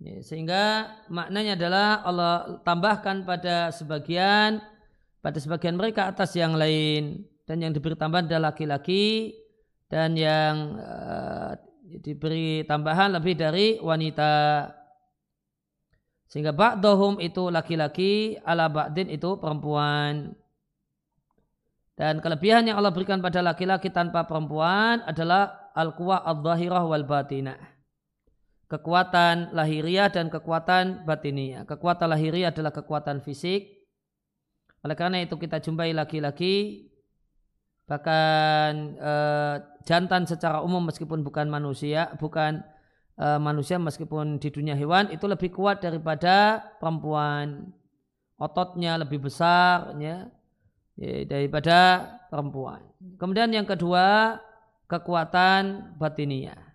Ya, 0.00 0.24
sehingga 0.24 0.96
maknanya 1.12 1.60
adalah 1.60 1.86
Allah 2.00 2.34
tambahkan 2.64 3.28
pada 3.28 3.68
sebagian 3.68 4.64
pada 5.20 5.36
sebagian 5.36 5.76
mereka 5.76 6.08
atas 6.08 6.32
yang 6.32 6.56
lain. 6.56 7.28
Dan 7.44 7.60
yang 7.60 7.76
diberi 7.76 7.98
tambahan 7.98 8.24
adalah 8.24 8.56
laki-laki. 8.56 9.36
Dan 9.90 10.16
yang 10.16 10.80
uh, 10.80 11.52
diberi 12.00 12.64
tambahan 12.64 13.12
lebih 13.12 13.36
dari 13.36 13.76
wanita 13.82 14.64
sehingga 16.30 16.54
ba'dahum 16.54 17.18
itu 17.18 17.50
laki-laki 17.50 18.38
ala 18.46 18.70
ba'din 18.70 19.10
itu 19.10 19.36
perempuan 19.42 20.32
dan 21.98 22.22
kelebihan 22.22 22.64
yang 22.64 22.78
Allah 22.78 22.94
berikan 22.94 23.18
pada 23.20 23.42
laki-laki 23.42 23.90
tanpa 23.90 24.24
perempuan 24.24 25.02
adalah 25.04 25.74
al-quwah 25.74 26.22
al-zahirah 26.22 26.86
wal 26.86 27.04
batinah 27.04 27.80
kekuatan 28.70 29.50
lahiriah 29.50 30.08
dan 30.08 30.30
kekuatan 30.30 31.02
batiniah. 31.02 31.66
Kekuatan 31.66 32.06
lahiriah 32.06 32.54
adalah 32.54 32.70
kekuatan 32.70 33.18
fisik. 33.18 33.82
Oleh 34.86 34.96
karena 34.96 35.20
itu 35.20 35.34
kita 35.36 35.60
jumpai 35.60 35.92
laki-laki 35.92 36.86
bahkan 37.84 38.94
e, 38.94 39.12
jantan 39.82 40.22
secara 40.22 40.62
umum 40.62 40.86
meskipun 40.86 41.26
bukan 41.26 41.50
manusia, 41.50 42.14
bukan 42.22 42.62
e, 43.20 43.26
manusia 43.36 43.76
meskipun 43.76 44.40
di 44.40 44.48
dunia 44.48 44.72
hewan 44.72 45.12
itu 45.12 45.28
lebih 45.28 45.52
kuat 45.52 45.84
daripada 45.84 46.64
perempuan. 46.80 47.68
Ototnya 48.40 48.96
lebih 48.96 49.28
besar 49.28 49.92
ya, 50.00 50.32
ya 50.96 51.28
daripada 51.28 52.08
perempuan. 52.32 52.80
Kemudian 53.20 53.52
yang 53.52 53.68
kedua 53.68 54.40
kekuatan 54.88 55.92
batiniah 56.00 56.70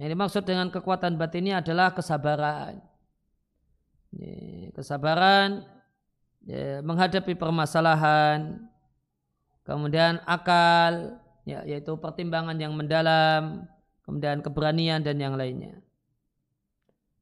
yang 0.00 0.16
dimaksud 0.16 0.48
dengan 0.48 0.72
kekuatan 0.72 1.20
batin 1.20 1.44
ini 1.44 1.52
adalah 1.52 1.92
kesabaran. 1.92 2.80
Kesabaran 4.72 5.68
ya, 6.48 6.80
menghadapi 6.80 7.36
permasalahan, 7.36 8.64
kemudian 9.60 10.24
akal, 10.24 11.20
ya, 11.44 11.68
yaitu 11.68 12.00
pertimbangan 12.00 12.56
yang 12.56 12.72
mendalam, 12.72 13.68
kemudian 14.10 14.42
keberanian 14.42 15.06
dan 15.06 15.22
yang 15.22 15.38
lainnya. 15.38 15.78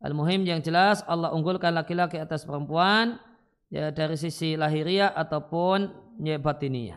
Al-Muhim 0.00 0.48
yang 0.48 0.64
jelas 0.64 1.04
Allah 1.04 1.36
unggulkan 1.36 1.76
laki-laki 1.76 2.16
atas 2.16 2.48
perempuan 2.48 3.20
ya 3.68 3.92
dari 3.92 4.16
sisi 4.16 4.56
lahiriah 4.56 5.12
ataupun 5.12 5.92
ya 6.24 6.40
batiniah. 6.40 6.96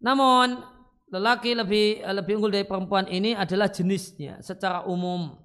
Namun 0.00 0.64
lelaki 1.12 1.52
lebih 1.52 2.00
lebih 2.08 2.32
unggul 2.40 2.52
dari 2.56 2.64
perempuan 2.64 3.04
ini 3.12 3.36
adalah 3.36 3.68
jenisnya 3.68 4.40
secara 4.40 4.88
umum. 4.88 5.36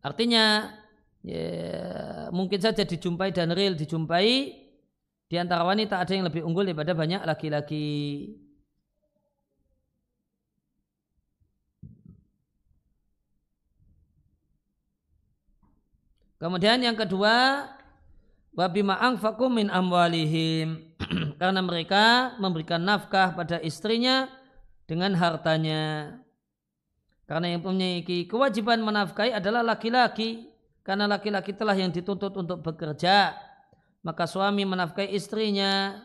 Artinya 0.00 0.70
ya, 1.26 2.30
mungkin 2.30 2.62
saja 2.62 2.86
dijumpai 2.86 3.34
dan 3.34 3.52
real 3.52 3.74
dijumpai 3.74 4.28
di 5.30 5.36
antara 5.38 5.62
wanita 5.62 6.02
ada 6.02 6.10
yang 6.10 6.26
lebih 6.26 6.42
unggul 6.42 6.66
daripada 6.66 6.92
banyak 6.92 7.22
laki-laki. 7.22 7.88
Kemudian 16.40 16.80
yang 16.80 16.96
kedua 16.96 17.68
Wabima 18.50 18.98
angfaku 18.98 19.46
min 19.46 19.70
amwalihim. 19.70 20.90
Karena 21.40 21.62
mereka 21.62 22.34
memberikan 22.42 22.82
nafkah 22.82 23.32
pada 23.34 23.62
istrinya 23.62 24.26
dengan 24.90 25.14
hartanya. 25.14 26.18
Karena 27.30 27.54
yang 27.54 27.62
memiliki 27.62 28.26
kewajiban 28.26 28.82
menafkahi 28.82 29.30
adalah 29.30 29.62
laki-laki. 29.62 30.50
Karena 30.82 31.06
laki-laki 31.06 31.54
telah 31.54 31.78
yang 31.78 31.94
dituntut 31.94 32.34
untuk 32.34 32.58
bekerja. 32.66 33.38
Maka 34.02 34.26
suami 34.26 34.66
menafkahi 34.66 35.14
istrinya. 35.14 36.02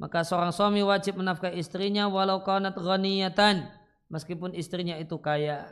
Maka 0.00 0.24
seorang 0.24 0.56
suami 0.56 0.80
wajib 0.80 1.20
menafkahi 1.20 1.60
istrinya 1.60 2.08
walau 2.08 2.40
kaunat 2.40 2.72
ghaniyatan. 2.80 3.68
Meskipun 4.08 4.56
istrinya 4.56 4.96
itu 4.96 5.20
kaya. 5.20 5.68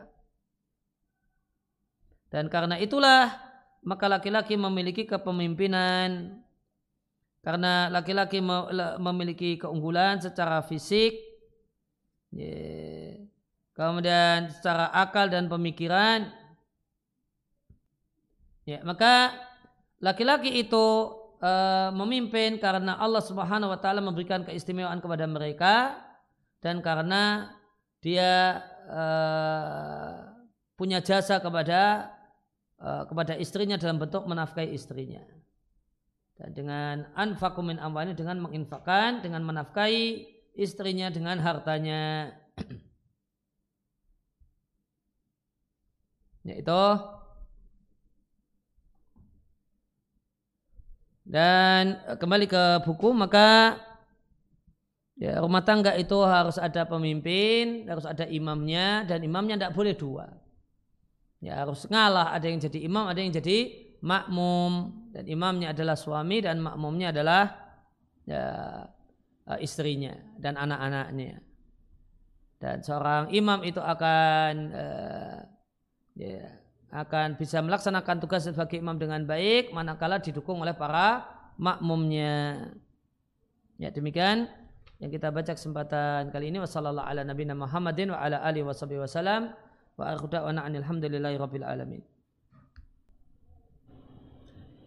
Dan 2.28 2.52
karena 2.52 2.76
itulah 2.76 3.49
maka 3.80 4.06
laki-laki 4.08 4.56
memiliki 4.60 5.08
kepemimpinan. 5.08 6.40
Karena 7.40 7.88
laki-laki 7.88 8.44
memiliki 9.00 9.56
keunggulan 9.56 10.20
secara 10.20 10.60
fisik. 10.60 11.16
Kemudian 13.72 14.52
secara 14.52 14.92
akal 14.92 15.32
dan 15.32 15.48
pemikiran. 15.48 16.28
Ya 18.68 18.84
maka 18.84 19.32
laki-laki 20.04 20.60
itu 20.60 21.16
uh, 21.40 21.88
memimpin 21.96 22.60
karena 22.60 23.00
Allah 23.00 23.24
Subhanahu 23.24 23.72
wa 23.72 23.80
taala 23.80 24.04
memberikan 24.04 24.44
keistimewaan 24.44 25.00
kepada 25.00 25.24
mereka 25.24 25.96
dan 26.60 26.84
karena 26.84 27.56
dia 28.04 28.60
uh, 28.84 30.28
punya 30.76 31.00
jasa 31.00 31.40
kepada 31.40 32.12
Eh, 32.80 33.04
kepada 33.12 33.36
istrinya 33.36 33.76
dalam 33.76 34.00
bentuk 34.00 34.24
menafkahi 34.24 34.72
istrinya. 34.72 35.20
Dan 36.40 36.56
dengan 36.56 37.04
anfakumin 37.12 37.76
amwani 37.76 38.16
dengan 38.16 38.40
menginfakkan, 38.40 39.20
dengan 39.20 39.44
menafkahi 39.44 40.24
istrinya 40.56 41.12
dengan 41.12 41.36
hartanya. 41.44 42.32
Yaitu 46.48 46.84
dan 51.28 52.00
kembali 52.16 52.48
ke 52.48 52.80
buku 52.88 53.12
maka 53.12 53.76
ya, 55.20 55.44
rumah 55.44 55.60
tangga 55.60 55.92
itu 56.00 56.16
harus 56.24 56.56
ada 56.56 56.88
pemimpin, 56.88 57.84
harus 57.84 58.08
ada 58.08 58.24
imamnya 58.24 59.04
dan 59.04 59.20
imamnya 59.20 59.60
tidak 59.60 59.76
boleh 59.76 59.92
dua. 59.92 60.39
Ya 61.40 61.64
harus 61.64 61.88
ngalah, 61.88 62.37
ada 62.37 62.46
yang 62.46 62.61
jadi 62.61 62.85
imam, 62.85 63.09
ada 63.09 63.16
yang 63.16 63.33
jadi 63.33 63.72
makmum 64.05 64.92
dan 65.12 65.24
imamnya 65.24 65.72
adalah 65.72 65.96
suami 65.96 66.44
dan 66.44 66.61
makmumnya 66.61 67.16
adalah 67.16 67.57
ya, 68.29 68.44
eh, 69.48 69.59
istrinya 69.64 70.12
dan 70.37 70.61
anak-anaknya. 70.61 71.40
Dan 72.61 72.85
seorang 72.85 73.33
imam 73.33 73.64
itu 73.64 73.81
akan 73.81 74.53
uh, 74.76 75.40
ya, 76.12 76.61
akan 76.92 77.40
bisa 77.40 77.64
melaksanakan 77.64 78.20
tugas 78.20 78.44
sebagai 78.44 78.76
imam 78.76 79.00
dengan 79.00 79.24
baik 79.24 79.72
manakala 79.72 80.20
didukung 80.20 80.61
oleh 80.61 80.76
para 80.76 81.24
makmumnya. 81.57 82.68
Ya 83.81 83.88
demikian 83.88 84.44
yang 85.00 85.09
kita 85.09 85.33
baca 85.33 85.57
kesempatan 85.57 86.29
kali 86.29 86.53
ini 86.53 86.61
wasallallahu 86.61 87.09
ala 87.09 87.24
nabiyina 87.24 87.57
Muhammadin 87.57 88.12
wa 88.12 88.20
ala 88.20 88.44
alihi 88.44 88.68
wasallam. 88.68 89.57
Wa 90.00 90.16
akhiru 90.16 90.32
da'wana 90.32 90.64
alhamdulillahi 90.64 91.36
rabbil 91.36 91.60
alamin. 91.60 92.00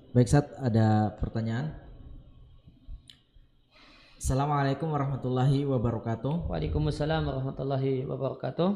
Baik 0.09 0.25
Sat, 0.25 0.49
ada 0.57 1.13
pertanyaan? 1.21 1.69
Assalamualaikum 4.17 4.89
warahmatullahi 4.89 5.69
wabarakatuh. 5.69 6.49
Waalaikumsalam 6.49 7.29
warahmatullahi 7.29 8.09
wabarakatuh. 8.09 8.73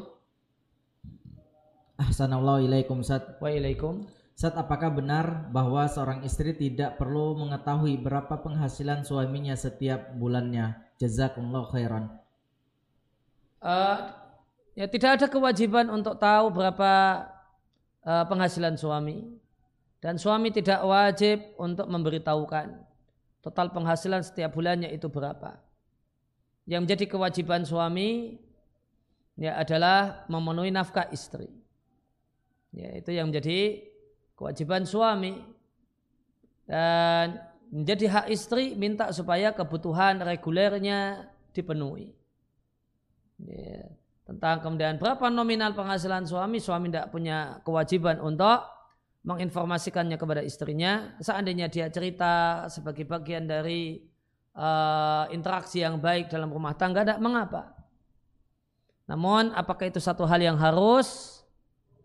Ahsanallahu 2.06 2.70
ilaikum 2.70 3.02
Sat. 3.02 3.42
Wa 3.42 3.50
ilaikum. 3.50 4.06
Sat, 4.38 4.54
apakah 4.54 4.94
benar 4.94 5.50
bahwa 5.50 5.90
seorang 5.90 6.22
istri 6.22 6.54
tidak 6.54 7.02
perlu 7.02 7.34
mengetahui 7.34 7.98
berapa 7.98 8.38
penghasilan 8.38 9.02
suaminya 9.02 9.58
setiap 9.58 10.14
bulannya? 10.14 10.86
Jazakumullah 11.02 11.66
khairan. 11.74 12.04
Uh, 13.58 14.27
Ya 14.78 14.86
tidak 14.86 15.18
ada 15.18 15.26
kewajiban 15.26 15.90
untuk 15.90 16.22
tahu 16.22 16.54
berapa 16.54 17.26
uh, 18.06 18.24
penghasilan 18.30 18.78
suami 18.78 19.26
dan 19.98 20.14
suami 20.22 20.54
tidak 20.54 20.86
wajib 20.86 21.42
untuk 21.58 21.90
memberitahukan 21.90 22.78
total 23.42 23.74
penghasilan 23.74 24.22
setiap 24.22 24.54
bulannya 24.54 24.86
itu 24.94 25.10
berapa. 25.10 25.58
Yang 26.62 26.80
menjadi 26.86 27.04
kewajiban 27.10 27.66
suami 27.66 28.38
ya 29.34 29.58
adalah 29.58 30.22
memenuhi 30.30 30.70
nafkah 30.70 31.10
istri. 31.10 31.50
Ya, 32.70 32.94
itu 32.94 33.10
yang 33.10 33.34
menjadi 33.34 33.82
kewajiban 34.38 34.86
suami. 34.86 35.42
Dan 36.70 37.34
menjadi 37.74 38.06
hak 38.14 38.26
istri 38.30 38.78
minta 38.78 39.10
supaya 39.10 39.50
kebutuhan 39.50 40.22
regulernya 40.22 41.26
dipenuhi. 41.50 42.14
Ya 43.42 43.97
tentang 44.28 44.60
kemudian 44.60 45.00
berapa 45.00 45.32
nominal 45.32 45.72
penghasilan 45.72 46.28
suami, 46.28 46.60
suami 46.60 46.92
tidak 46.92 47.08
punya 47.08 47.64
kewajiban 47.64 48.20
untuk 48.20 48.60
menginformasikannya 49.24 50.20
kepada 50.20 50.44
istrinya. 50.44 51.16
Seandainya 51.24 51.72
dia 51.72 51.88
cerita 51.88 52.68
sebagai 52.68 53.08
bagian 53.08 53.48
dari 53.48 54.04
uh, 54.52 55.24
interaksi 55.32 55.80
yang 55.80 55.96
baik 55.96 56.28
dalam 56.28 56.52
rumah 56.52 56.76
tangga, 56.76 57.08
tidak 57.08 57.24
mengapa. 57.24 57.72
Namun 59.08 59.56
apakah 59.56 59.88
itu 59.88 59.96
satu 59.96 60.28
hal 60.28 60.44
yang 60.44 60.60
harus? 60.60 61.40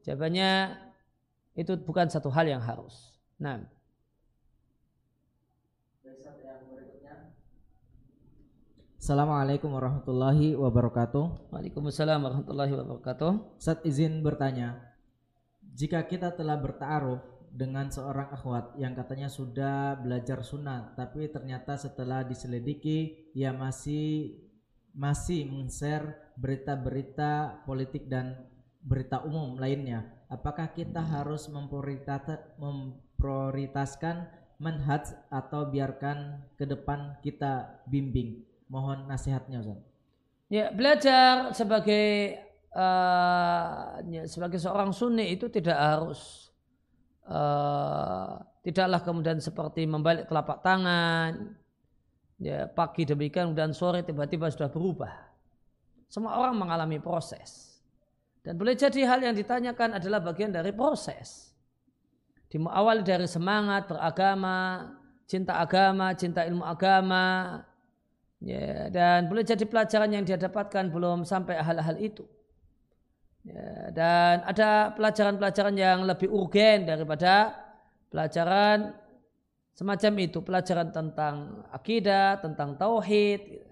Jawabannya 0.07 0.79
itu 1.59 1.75
bukan 1.83 2.07
satu 2.07 2.31
hal 2.31 2.47
yang 2.47 2.63
harus. 2.63 3.19
Nah. 3.35 3.67
Assalamualaikum 9.03 9.67
warahmatullahi 9.67 10.55
wabarakatuh. 10.55 11.51
Waalaikumsalam 11.51 12.23
warahmatullahi 12.23 12.71
wabarakatuh. 12.71 13.59
Saat 13.59 13.83
izin 13.83 14.23
bertanya, 14.23 14.79
jika 15.75 16.07
kita 16.07 16.31
telah 16.31 16.55
bertaruh 16.55 17.19
dengan 17.51 17.91
seorang 17.91 18.31
akhwat 18.31 18.79
yang 18.79 18.95
katanya 18.95 19.27
sudah 19.27 19.99
belajar 19.99 20.39
sunnah, 20.39 20.95
tapi 20.95 21.27
ternyata 21.27 21.75
setelah 21.75 22.23
diselidiki 22.23 23.27
ia 23.35 23.51
masih 23.51 24.39
masih 24.95 25.51
meng-share 25.51 26.31
berita-berita 26.39 27.59
politik 27.67 28.07
dan 28.07 28.39
berita 28.79 29.19
umum 29.27 29.59
lainnya. 29.59 30.15
Apakah 30.31 30.71
kita 30.71 31.03
harus 31.03 31.51
memprioritaskan 31.51 34.31
manhaj 34.63 35.11
atau 35.27 35.67
biarkan 35.67 36.47
ke 36.55 36.63
depan 36.63 37.19
kita 37.19 37.83
bimbing? 37.91 38.52
Mohon 38.71 39.09
nasihatnya 39.09 39.63
Ustaz. 39.63 39.81
Ya, 40.51 40.69
belajar 40.69 41.49
sebagai 41.57 42.37
uh, 42.75 43.97
ya, 44.05 44.23
sebagai 44.29 44.61
seorang 44.61 44.93
sunni 44.93 45.33
itu 45.33 45.49
tidak 45.49 45.77
harus 45.77 46.51
uh, 47.25 48.37
tidaklah 48.61 49.01
kemudian 49.01 49.41
seperti 49.41 49.89
membalik 49.89 50.29
telapak 50.29 50.61
tangan 50.61 51.57
ya 52.37 52.67
pagi 52.69 53.07
demikian 53.07 53.55
dan 53.55 53.71
sore 53.71 54.03
tiba-tiba 54.05 54.51
sudah 54.51 54.69
berubah. 54.69 55.13
Semua 56.11 56.37
orang 56.37 56.53
mengalami 56.59 57.01
proses. 57.01 57.81
Dan 58.43 58.59
boleh 58.59 58.75
jadi 58.75 59.07
hal 59.07 59.23
yang 59.23 59.33
ditanyakan 59.33 59.97
adalah 59.97 60.19
bagian 60.19 60.51
dari 60.51 60.75
proses. 60.75 61.55
Dimulai 62.51 63.01
dari 63.01 63.25
semangat 63.25 63.89
beragama, 63.89 64.91
cinta 65.25 65.57
agama, 65.57 66.13
cinta 66.13 66.45
ilmu 66.45 66.61
agama, 66.61 67.57
Ya, 68.43 68.91
dan 68.91 69.31
boleh 69.31 69.47
jadi 69.47 69.63
pelajaran 69.63 70.11
yang 70.11 70.27
dia 70.27 70.35
dapatkan 70.35 70.91
belum 70.91 71.23
sampai 71.23 71.63
hal-hal 71.63 71.95
itu. 71.95 72.27
Ya, 73.47 73.91
dan 73.95 74.43
ada 74.43 74.91
pelajaran-pelajaran 74.99 75.75
yang 75.79 76.03
lebih 76.03 76.27
urgen 76.27 76.83
daripada 76.83 77.55
pelajaran 78.11 78.99
semacam 79.71 80.13
itu, 80.19 80.43
pelajaran 80.43 80.91
tentang 80.91 81.63
akidah, 81.71 82.43
tentang 82.43 82.75
tauhid. 82.75 83.63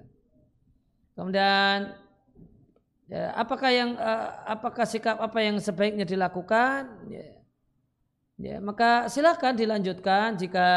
Kemudian 1.20 1.92
ya, 3.12 3.36
apakah 3.36 3.76
yang 3.76 4.00
eh, 4.00 4.28
apakah 4.56 4.88
sikap 4.88 5.20
apa 5.20 5.40
yang 5.44 5.60
sebaiknya 5.60 6.08
dilakukan? 6.08 7.12
Ya, 7.12 7.28
ya 8.40 8.56
maka 8.64 9.12
silakan 9.12 9.60
dilanjutkan 9.60 10.40
jika 10.40 10.68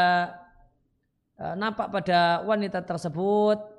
uh, 1.39 1.55
nampak 1.55 1.91
pada 1.91 2.43
wanita 2.43 2.83
tersebut 2.83 3.74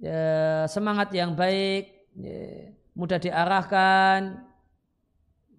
ya, 0.00 0.64
semangat 0.66 1.12
yang 1.12 1.36
baik, 1.36 2.10
ya, 2.16 2.72
mudah 2.96 3.20
diarahkan, 3.20 4.40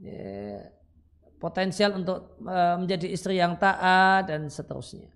ya, 0.02 0.66
potensial 1.38 1.98
untuk 1.98 2.38
uh, 2.46 2.78
menjadi 2.78 3.08
istri 3.10 3.38
yang 3.38 3.58
taat 3.58 4.30
dan 4.30 4.50
seterusnya. 4.50 5.10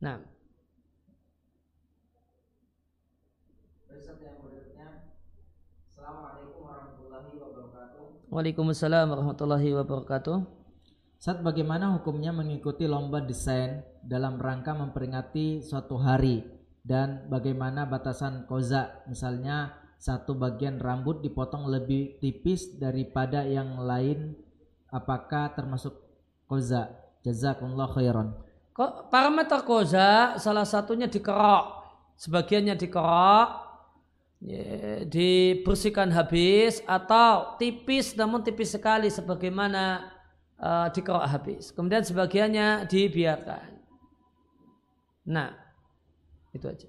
Nah. 0.00 0.20
Waalaikumsalam 8.30 9.10
warahmatullahi 9.10 9.74
wabarakatuh. 9.74 10.38
Saat 11.18 11.42
bagaimana 11.42 11.98
hukumnya 11.98 12.30
mengikuti 12.30 12.86
lomba 12.86 13.18
desain 13.18 13.82
dalam 14.06 14.38
rangka 14.38 14.70
memperingati 14.70 15.66
suatu 15.66 15.98
hari 15.98 16.59
dan 16.80 17.28
bagaimana 17.28 17.84
batasan 17.84 18.48
koza? 18.48 19.04
Misalnya 19.04 19.76
satu 20.00 20.32
bagian 20.32 20.80
rambut 20.80 21.20
dipotong 21.20 21.68
lebih 21.68 22.16
tipis 22.18 22.80
daripada 22.80 23.44
yang 23.44 23.84
lain. 23.84 24.32
Apakah 24.90 25.52
termasuk 25.54 25.94
koza? 26.48 26.88
Jazakumullah 27.20 27.92
khairan. 27.92 28.32
Parameter 29.12 29.60
koza 29.68 30.40
salah 30.40 30.64
satunya 30.64 31.04
dikerok? 31.04 31.84
Sebagiannya 32.16 32.74
dikerok 32.80 33.70
dibersihkan 35.04 36.08
habis 36.16 36.80
atau 36.88 37.60
tipis 37.60 38.16
namun 38.16 38.40
tipis 38.40 38.72
sekali 38.72 39.12
sebagaimana 39.12 40.08
uh, 40.56 40.88
dikerok 40.88 41.28
habis. 41.28 41.68
Kemudian 41.76 42.00
sebagiannya 42.00 42.88
dibiarkan. 42.88 43.68
Nah 45.28 45.59
itu 46.50 46.66
aja. 46.66 46.88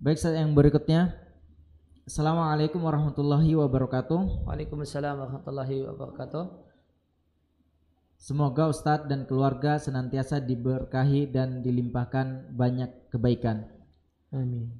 Baik, 0.00 0.16
saat 0.16 0.38
yang 0.38 0.56
berikutnya. 0.56 1.12
Assalamualaikum 2.08 2.80
warahmatullahi 2.80 3.52
wabarakatuh. 3.54 4.48
Waalaikumsalam 4.48 5.14
warahmatullahi 5.20 5.84
wabarakatuh. 5.86 6.44
Semoga 8.20 8.68
Ustadz 8.68 9.08
dan 9.08 9.24
keluarga 9.24 9.80
senantiasa 9.80 10.44
diberkahi 10.44 11.28
dan 11.32 11.64
dilimpahkan 11.64 12.52
banyak 12.52 13.12
kebaikan. 13.12 13.68
Amin. 14.32 14.72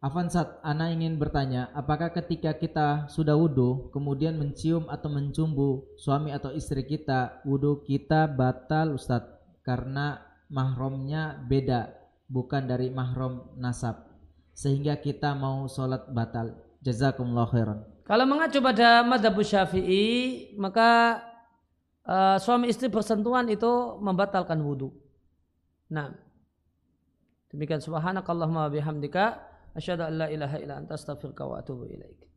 Avansat, 0.00 0.64
Ana 0.64 0.88
ingin 0.88 1.20
bertanya, 1.20 1.68
apakah 1.76 2.08
ketika 2.08 2.56
kita 2.56 3.04
sudah 3.12 3.36
wudhu, 3.36 3.92
kemudian 3.92 4.40
mencium 4.40 4.88
atau 4.88 5.12
mencumbu 5.12 5.84
suami 6.00 6.32
atau 6.32 6.56
istri 6.56 6.88
kita, 6.88 7.44
wudhu 7.44 7.84
kita 7.84 8.24
batal 8.24 8.96
Ustadz, 8.96 9.60
karena 9.60 10.24
mahromnya 10.48 11.36
beda 11.44 11.99
bukan 12.30 12.70
dari 12.70 12.94
mahram 12.94 13.50
nasab 13.58 14.06
sehingga 14.54 14.94
kita 15.02 15.34
mau 15.34 15.66
sholat 15.66 16.06
batal. 16.14 16.54
Jazakumullah 16.80 17.44
khairan. 17.50 17.84
Kalau 18.08 18.24
mengacu 18.24 18.62
pada 18.64 19.04
madhab 19.04 19.36
syafi'i 19.36 20.56
maka 20.56 21.20
uh, 22.08 22.40
suami 22.40 22.72
istri 22.72 22.88
bersentuhan 22.88 23.50
itu 23.52 23.98
membatalkan 24.00 24.56
wudhu 24.62 24.94
nah 25.90 26.14
demikian. 27.50 27.82
Subhanakallahumma 27.82 28.70
bihamdika 28.70 29.42
asyhadu 29.74 30.06
an 30.06 30.14
la 30.24 30.26
ilaha 30.30 30.56
illa 30.62 30.78
anta 30.78 30.94
astaghfiruka 30.94 31.42
wa 31.44 31.58
atubu 31.60 31.90
ilaik 31.90 32.29